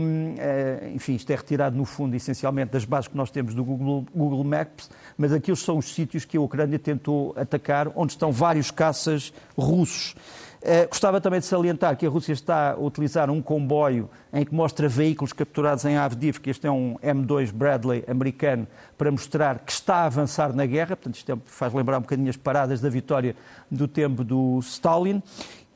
enfim, 0.95 1.13
isto 1.13 1.29
é 1.29 1.35
retirado, 1.35 1.77
no 1.77 1.85
fundo, 1.85 2.15
essencialmente 2.15 2.71
das 2.71 2.83
bases 2.83 3.07
que 3.07 3.15
nós 3.15 3.29
temos 3.29 3.53
do 3.53 3.63
Google, 3.63 4.05
Google 4.13 4.43
Maps, 4.43 4.89
mas 5.15 5.31
aqueles 5.31 5.59
são 5.59 5.77
os 5.77 5.93
sítios 5.93 6.25
que 6.25 6.35
a 6.35 6.41
Ucrânia 6.41 6.79
tentou 6.79 7.35
atacar, 7.37 7.91
onde 7.95 8.13
estão 8.13 8.31
vários 8.31 8.71
caças 8.71 9.31
russos. 9.55 10.15
Uh, 10.61 10.87
gostava 10.87 11.19
também 11.19 11.39
de 11.39 11.47
salientar 11.47 11.97
que 11.97 12.05
a 12.05 12.09
Rússia 12.09 12.33
está 12.33 12.73
a 12.73 12.79
utilizar 12.79 13.31
um 13.31 13.41
comboio 13.41 14.07
em 14.31 14.45
que 14.45 14.53
mostra 14.53 14.87
veículos 14.87 15.33
capturados 15.33 15.85
em 15.85 15.97
Avdiivka. 15.97 16.51
Este 16.51 16.67
é 16.67 16.71
um 16.71 16.97
M2 16.99 17.51
Bradley 17.51 18.03
americano 18.07 18.67
para 18.95 19.09
mostrar 19.09 19.57
que 19.57 19.71
está 19.71 19.95
a 19.95 20.05
avançar 20.05 20.53
na 20.53 20.67
guerra. 20.67 20.95
Portanto, 20.95 21.15
isto 21.15 21.31
é, 21.31 21.37
faz 21.45 21.73
lembrar 21.73 21.97
um 21.97 22.01
bocadinho 22.01 22.29
as 22.29 22.37
paradas 22.37 22.79
da 22.79 22.89
vitória 22.89 23.35
do 23.71 23.87
tempo 23.87 24.23
do 24.23 24.59
Stalin. 24.59 25.23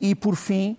E, 0.00 0.14
por 0.14 0.36
fim, 0.36 0.76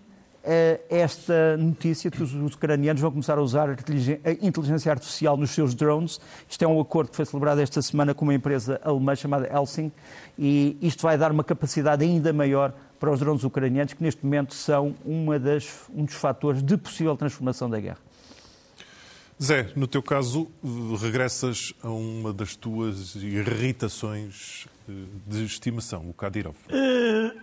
uh, 0.48 0.82
esta 0.90 1.58
notícia 1.58 2.10
que 2.10 2.24
os 2.24 2.34
ucranianos 2.34 3.02
vão 3.02 3.12
começar 3.12 3.38
a 3.38 3.42
usar 3.42 3.70
a 3.70 4.32
inteligência 4.42 4.90
artificial 4.90 5.36
nos 5.36 5.52
seus 5.52 5.76
drones. 5.76 6.22
Isto 6.50 6.64
é 6.64 6.68
um 6.68 6.80
acordo 6.80 7.10
que 7.10 7.18
foi 7.18 7.26
celebrado 7.26 7.60
esta 7.60 7.82
semana 7.82 8.14
com 8.14 8.24
uma 8.24 8.34
empresa 8.34 8.80
alemã 8.86 9.14
chamada 9.16 9.54
Helsing 9.54 9.92
e 10.40 10.78
isto 10.82 11.02
vai 11.02 11.18
dar 11.18 11.30
uma 11.30 11.44
capacidade 11.44 12.06
ainda 12.06 12.32
maior 12.32 12.74
para 13.00 13.12
os 13.12 13.20
drones 13.20 13.44
ucranianos, 13.44 13.94
que 13.94 14.04
neste 14.04 14.24
momento 14.24 14.54
são 14.54 14.96
uma 15.06 15.40
das, 15.40 15.86
um 15.94 16.06
dos 16.06 16.16
fatores 16.16 16.64
de 16.64 16.78
possível 16.78 17.16
transformação 17.16 17.70
da 17.70 17.80
guerra. 17.80 18.00
Zé, 19.42 19.72
no 19.76 19.88
teu 19.88 20.02
caso, 20.02 20.50
regressas 21.00 21.72
a 21.84 21.90
uma 21.90 22.34
das 22.34 22.56
tuas 22.56 23.16
irritações 23.16 24.68
eh, 24.90 24.94
de 25.28 25.46
estimação, 25.46 26.10
o 26.10 26.14
Kadyrov. 26.14 26.56
Uh, 26.72 27.40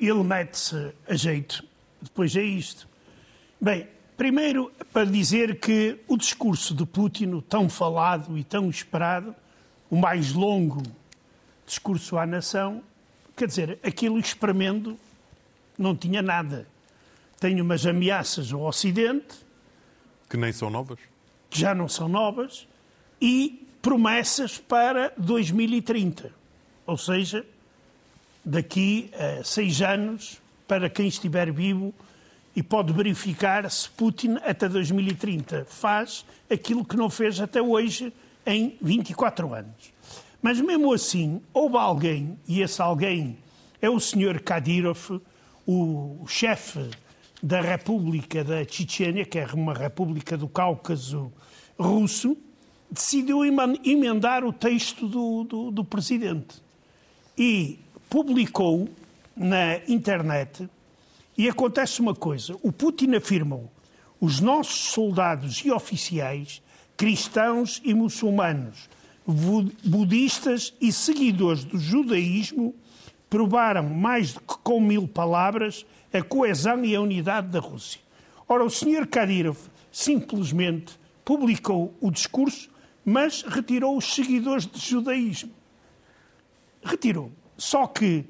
ele 0.00 0.24
mete-se 0.24 0.92
a 1.08 1.14
jeito. 1.14 1.64
Depois 2.02 2.34
é 2.34 2.42
isto. 2.42 2.88
Bem, 3.60 3.86
primeiro 4.16 4.72
para 4.92 5.04
dizer 5.04 5.60
que 5.60 6.00
o 6.08 6.16
discurso 6.16 6.74
de 6.74 6.84
Putin, 6.84 7.40
tão 7.48 7.68
falado 7.68 8.36
e 8.36 8.42
tão 8.42 8.68
esperado, 8.68 9.32
o 9.88 9.96
mais 9.96 10.32
longo 10.32 10.82
discurso 11.64 12.18
à 12.18 12.26
nação, 12.26 12.82
Quer 13.36 13.48
dizer, 13.48 13.78
aquilo 13.82 14.18
espremendo 14.18 14.98
não 15.78 15.94
tinha 15.94 16.22
nada. 16.22 16.66
Tem 17.38 17.60
umas 17.60 17.84
ameaças 17.84 18.50
ao 18.50 18.62
Ocidente. 18.62 19.36
Que 20.28 20.38
nem 20.38 20.52
são 20.52 20.70
novas. 20.70 20.98
Que 21.50 21.60
já 21.60 21.74
não 21.74 21.86
são 21.86 22.08
novas. 22.08 22.66
E 23.20 23.66
promessas 23.82 24.56
para 24.56 25.12
2030. 25.18 26.32
Ou 26.86 26.96
seja, 26.96 27.44
daqui 28.42 29.10
a 29.12 29.44
seis 29.44 29.82
anos, 29.82 30.40
para 30.66 30.88
quem 30.88 31.06
estiver 31.06 31.52
vivo 31.52 31.94
e 32.54 32.62
pode 32.62 32.92
verificar 32.92 33.70
se 33.70 33.88
Putin 33.90 34.36
até 34.42 34.66
2030 34.66 35.66
faz 35.68 36.24
aquilo 36.50 36.84
que 36.84 36.96
não 36.96 37.10
fez 37.10 37.38
até 37.38 37.60
hoje 37.60 38.12
em 38.46 38.78
24 38.80 39.52
anos. 39.52 39.92
Mas 40.46 40.60
mesmo 40.60 40.92
assim, 40.92 41.42
houve 41.52 41.76
alguém, 41.76 42.38
e 42.46 42.62
esse 42.62 42.80
alguém 42.80 43.36
é 43.82 43.90
o 43.90 43.98
senhor 43.98 44.38
Kadyrov, 44.38 45.20
o 45.66 46.24
chefe 46.28 46.88
da 47.42 47.60
República 47.60 48.44
da 48.44 48.62
Chechênia, 48.62 49.24
que 49.24 49.40
é 49.40 49.46
uma 49.46 49.74
república 49.74 50.36
do 50.36 50.46
Cáucaso 50.46 51.32
russo, 51.76 52.36
decidiu 52.88 53.44
emendar 53.44 54.44
o 54.44 54.52
texto 54.52 55.08
do, 55.08 55.42
do, 55.42 55.70
do 55.72 55.84
presidente 55.84 56.62
e 57.36 57.80
publicou 58.08 58.88
na 59.36 59.78
internet. 59.88 60.70
E 61.36 61.48
acontece 61.48 62.00
uma 62.00 62.14
coisa: 62.14 62.56
o 62.62 62.70
Putin 62.70 63.16
afirmou 63.16 63.68
os 64.20 64.38
nossos 64.38 64.92
soldados 64.92 65.56
e 65.64 65.72
oficiais, 65.72 66.62
cristãos 66.96 67.82
e 67.84 67.92
muçulmanos, 67.92 68.88
budistas 69.26 70.72
e 70.80 70.92
seguidores 70.92 71.64
do 71.64 71.78
judaísmo 71.78 72.74
provaram 73.28 73.82
mais 73.88 74.34
do 74.34 74.40
que 74.40 74.54
com 74.62 74.80
mil 74.80 75.08
palavras 75.08 75.84
a 76.12 76.22
coesão 76.22 76.84
e 76.84 76.94
a 76.94 77.00
unidade 77.00 77.48
da 77.48 77.58
Rússia. 77.58 78.00
Ora, 78.48 78.64
o 78.64 78.70
Sr. 78.70 79.06
Kadyrov 79.08 79.58
simplesmente 79.90 80.98
publicou 81.24 81.92
o 82.00 82.10
discurso, 82.10 82.70
mas 83.04 83.42
retirou 83.42 83.96
os 83.96 84.14
seguidores 84.14 84.66
de 84.66 84.78
judaísmo. 84.78 85.50
Retirou. 86.84 87.32
Só 87.58 87.86
que 87.88 88.24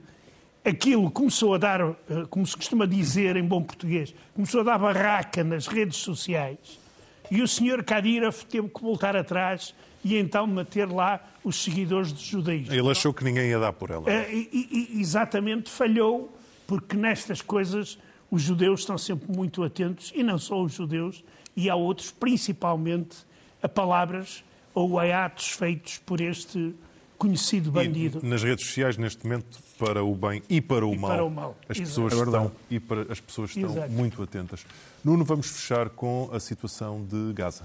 aquilo 0.64 1.10
começou 1.10 1.54
a 1.54 1.58
dar, 1.58 1.80
eh, 1.80 1.96
como 2.30 2.46
se 2.46 2.56
costuma 2.56 2.86
dizer 2.86 3.36
em 3.36 3.44
bom 3.44 3.62
português, 3.62 4.14
começou 4.34 4.62
a 4.62 4.64
dar 4.64 4.78
barraca 4.78 5.44
nas 5.44 5.66
redes 5.66 5.98
sociais 5.98 6.85
e 7.30 7.42
o 7.42 7.48
Sr. 7.48 7.82
Kadyrov 7.84 8.44
teve 8.44 8.68
que 8.68 8.80
voltar 8.80 9.16
atrás 9.16 9.74
e 10.04 10.16
então 10.16 10.46
meter 10.46 10.88
lá 10.88 11.20
os 11.42 11.62
seguidores 11.62 12.12
de 12.12 12.24
judaísmo. 12.24 12.72
Ele 12.72 12.90
achou 12.90 13.12
que 13.12 13.24
ninguém 13.24 13.48
ia 13.48 13.58
dar 13.58 13.72
por 13.72 13.90
ela. 13.90 14.08
É, 14.08 14.32
e, 14.32 14.90
e, 14.94 15.00
exatamente, 15.00 15.68
falhou, 15.68 16.32
porque 16.66 16.96
nestas 16.96 17.42
coisas 17.42 17.98
os 18.30 18.42
judeus 18.42 18.80
estão 18.80 18.96
sempre 18.98 19.34
muito 19.34 19.62
atentos, 19.62 20.12
e 20.14 20.22
não 20.22 20.38
só 20.38 20.62
os 20.62 20.72
judeus, 20.72 21.24
e 21.56 21.70
há 21.70 21.74
outros, 21.74 22.10
principalmente 22.10 23.16
a 23.62 23.68
palavras 23.68 24.44
ou 24.74 24.98
a 24.98 25.24
atos 25.24 25.48
feitos 25.48 25.98
por 25.98 26.20
este 26.20 26.74
conhecido 27.16 27.70
bandido. 27.70 28.20
E 28.22 28.26
nas 28.26 28.42
redes 28.42 28.66
sociais, 28.66 28.96
neste 28.96 29.24
momento, 29.24 29.58
para 29.78 30.04
o 30.04 30.14
bem 30.14 30.42
e 30.48 30.60
para 30.60 30.86
o, 30.86 30.94
e 30.94 30.98
mal, 30.98 31.10
para 31.10 31.24
o 31.24 31.30
mal. 31.30 31.56
As, 31.68 31.78
pessoas 31.78 32.12
é 32.12 32.16
estão, 32.16 32.52
e 32.70 32.80
para, 32.80 33.12
as 33.12 33.20
pessoas 33.20 33.56
estão 33.56 33.88
muito 33.88 34.22
atentas. 34.22 34.66
Nuno, 35.04 35.24
vamos 35.24 35.48
fechar 35.48 35.88
com 35.90 36.30
a 36.32 36.40
situação 36.40 37.04
de 37.04 37.32
Gaza. 37.32 37.64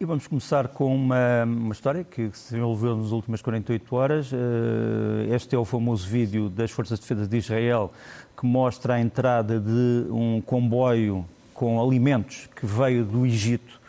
E 0.00 0.04
vamos 0.04 0.26
começar 0.26 0.68
com 0.68 0.92
uma, 0.92 1.44
uma, 1.44 1.72
história 1.72 2.02
que 2.02 2.28
se 2.32 2.50
desenvolveu 2.50 2.96
nas 2.96 3.12
últimas 3.12 3.40
48 3.40 3.96
horas. 3.96 4.30
Eh, 4.32 5.34
este 5.34 5.54
é 5.54 5.58
o 5.58 5.64
famoso 5.64 6.08
vídeo 6.08 6.48
das 6.48 6.72
Forças 6.72 6.98
de 6.98 7.06
Defesa 7.06 7.28
de 7.28 7.36
Israel 7.36 7.92
que 8.36 8.44
mostra 8.44 8.94
a 8.94 9.00
entrada 9.00 9.60
de 9.60 10.10
um 10.10 10.42
comboio 10.44 11.24
com 11.54 11.80
alimentos 11.80 12.48
que 12.56 12.66
veio 12.66 13.04
do 13.04 13.24
Egito, 13.24 13.80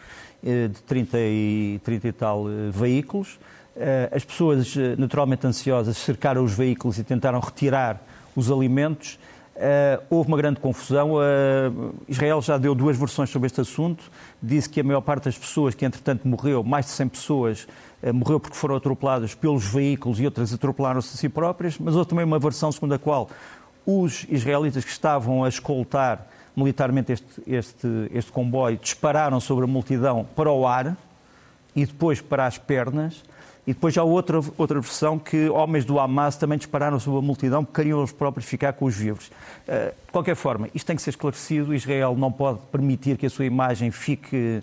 eh, 0.46 0.68
de 0.68 0.80
30 0.84 1.18
e, 1.20 1.82
30 1.84 2.08
e 2.08 2.12
tal 2.12 2.48
eh, 2.48 2.70
veículos. 2.72 3.40
As 4.12 4.24
pessoas, 4.24 4.74
naturalmente 4.98 5.46
ansiosas, 5.46 5.98
cercaram 5.98 6.44
os 6.44 6.54
veículos 6.54 6.98
e 6.98 7.04
tentaram 7.04 7.40
retirar 7.40 8.02
os 8.36 8.50
alimentos. 8.50 9.20
Uh, 9.56 10.04
houve 10.10 10.28
uma 10.30 10.38
grande 10.38 10.60
confusão. 10.60 11.16
Israel 12.08 12.42
já 12.42 12.58
deu 12.58 12.74
duas 12.76 12.98
versões 12.98 13.30
sobre 13.30 13.48
este 13.48 13.62
assunto. 13.62 14.04
Disse 14.42 14.70
que 14.70 14.80
a 14.80 14.84
maior 14.84 15.02
parte 15.02 15.26
das 15.26 15.38
pessoas 15.38 15.76
que, 15.76 15.86
entretanto, 15.86 16.28
morreu, 16.28 16.64
mais 16.64 16.86
de 16.86 16.92
100 16.92 17.08
pessoas, 17.10 17.68
morreu 18.14 18.40
porque 18.40 18.56
foram 18.56 18.76
atropeladas 18.76 19.34
pelos 19.34 19.66
veículos 19.66 20.20
e 20.20 20.26
outras 20.26 20.54
atropelaram-se 20.54 21.14
a 21.14 21.18
si 21.18 21.30
próprias. 21.30 21.78
Mas 21.78 21.96
houve 21.96 22.10
também 22.10 22.26
uma 22.26 22.40
versão 22.40 22.72
segundo 22.72 22.94
a 22.94 23.00
qual 23.00 23.30
os 23.86 24.26
israelitas 24.30 24.84
que 24.84 24.92
estavam 24.92 25.44
a 25.44 25.50
escoltar 25.50 26.28
militarmente 26.56 27.12
este, 27.12 27.42
este, 27.46 27.88
este 28.12 28.32
comboio 28.32 28.78
dispararam 28.78 29.40
sobre 29.40 29.66
a 29.66 29.68
multidão 29.68 30.26
para 30.36 30.52
o 30.52 30.66
ar 30.66 30.98
e 31.76 31.86
depois 31.86 32.22
para 32.22 32.46
as 32.46 32.58
pernas 32.58 33.22
E 33.68 33.74
depois 33.74 33.98
há 33.98 34.04
outra, 34.04 34.40
outra 34.58 34.80
versão 34.80 35.18
que 35.18 35.50
homens 35.50 35.86
do 35.86 36.00
Hamas 36.00 36.36
também 36.36 36.58
dispararam 36.58 37.00
sobre 37.00 37.20
a 37.20 37.22
multidão 37.22 37.66
porque 37.66 37.82
queriam 37.82 38.04
os 38.04 38.12
próprios 38.12 38.46
ficar 38.46 38.74
com 38.74 38.86
os 38.86 38.96
vivos. 38.96 39.28
Uh, 39.68 39.90
de 40.06 40.12
qualquer 40.12 40.36
forma, 40.36 40.70
isto 40.74 40.86
tem 40.86 40.96
que 40.96 41.02
ser 41.02 41.10
esclarecido. 41.10 41.74
Israel 41.74 42.16
não 42.16 42.32
pode 42.32 42.60
permitir 42.72 43.18
que 43.18 43.26
a 43.26 43.30
sua 43.30 43.46
imagem 43.46 43.90
fique 43.90 44.62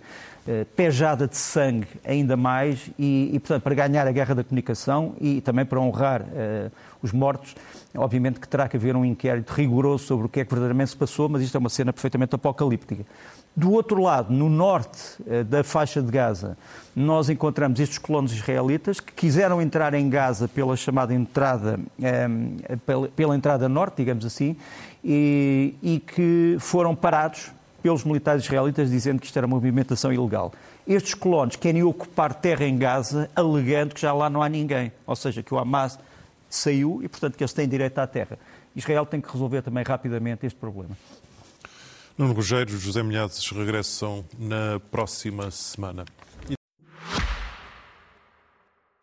pejada 0.74 1.28
de 1.28 1.36
sangue 1.36 1.86
ainda 2.04 2.36
mais 2.36 2.90
e, 2.98 3.30
e, 3.32 3.38
portanto, 3.38 3.62
para 3.62 3.74
ganhar 3.74 4.06
a 4.06 4.12
guerra 4.12 4.34
da 4.34 4.42
comunicação 4.42 5.14
e 5.20 5.40
também 5.40 5.64
para 5.64 5.80
honrar 5.80 6.22
uh, 6.22 6.70
os 7.02 7.12
mortos, 7.12 7.54
obviamente 7.94 8.40
que 8.40 8.48
terá 8.48 8.68
que 8.68 8.76
haver 8.76 8.96
um 8.96 9.04
inquérito 9.04 9.52
rigoroso 9.52 10.04
sobre 10.04 10.26
o 10.26 10.28
que 10.28 10.40
é 10.40 10.44
que 10.44 10.50
verdadeiramente 10.50 10.90
se 10.90 10.96
passou, 10.96 11.28
mas 11.28 11.42
isto 11.42 11.56
é 11.56 11.58
uma 11.58 11.68
cena 11.68 11.92
perfeitamente 11.92 12.34
apocalíptica. 12.34 13.04
Do 13.54 13.70
outro 13.72 14.00
lado, 14.00 14.32
no 14.32 14.48
norte 14.48 14.98
eh, 15.26 15.44
da 15.44 15.62
faixa 15.62 16.00
de 16.00 16.10
Gaza, 16.10 16.56
nós 16.96 17.28
encontramos 17.28 17.80
estes 17.80 17.98
colonos 17.98 18.32
israelitas 18.32 18.98
que 18.98 19.12
quiseram 19.12 19.60
entrar 19.60 19.92
em 19.92 20.08
Gaza 20.08 20.48
pela 20.48 20.74
chamada 20.74 21.12
entrada, 21.12 21.78
eh, 22.02 22.28
pela, 22.86 23.08
pela, 23.08 23.36
entrada 23.36 23.68
norte, 23.68 23.96
digamos 23.98 24.24
assim, 24.24 24.56
e, 25.04 25.74
e, 25.82 25.98
que 26.00 26.56
foram 26.60 26.94
parados 26.94 27.50
pelos 27.82 28.04
militares 28.04 28.44
israelitas 28.44 28.90
dizendo 28.90 29.20
que 29.20 29.26
isto 29.26 29.36
era 29.36 29.46
uma 29.46 29.56
movimentação 29.56 30.12
ilegal. 30.12 30.52
Estes 30.86 31.14
colonos 31.14 31.56
querem 31.56 31.82
ocupar 31.82 32.34
terra 32.34 32.64
em 32.64 32.76
Gaza 32.78 33.30
alegando 33.34 33.94
que 33.94 34.00
já 34.00 34.12
lá 34.12 34.30
não 34.30 34.42
há 34.42 34.48
ninguém, 34.48 34.92
ou 35.06 35.16
seja, 35.16 35.42
que 35.42 35.52
o 35.52 35.58
Hamas 35.58 35.98
saiu 36.48 37.00
e, 37.02 37.08
portanto, 37.08 37.36
que 37.36 37.42
eles 37.42 37.52
têm 37.52 37.68
direito 37.68 37.98
à 37.98 38.06
terra. 38.06 38.38
Israel 38.74 39.04
tem 39.04 39.20
que 39.20 39.30
resolver 39.30 39.62
também 39.62 39.84
rapidamente 39.84 40.46
este 40.46 40.58
problema. 40.58 40.96
Nuno 42.16 42.34
Rogério, 42.34 42.78
José 42.78 43.02
Milhazes 43.02 43.48
regressam 43.50 44.24
na 44.38 44.78
próxima 44.90 45.50
semana. 45.50 46.04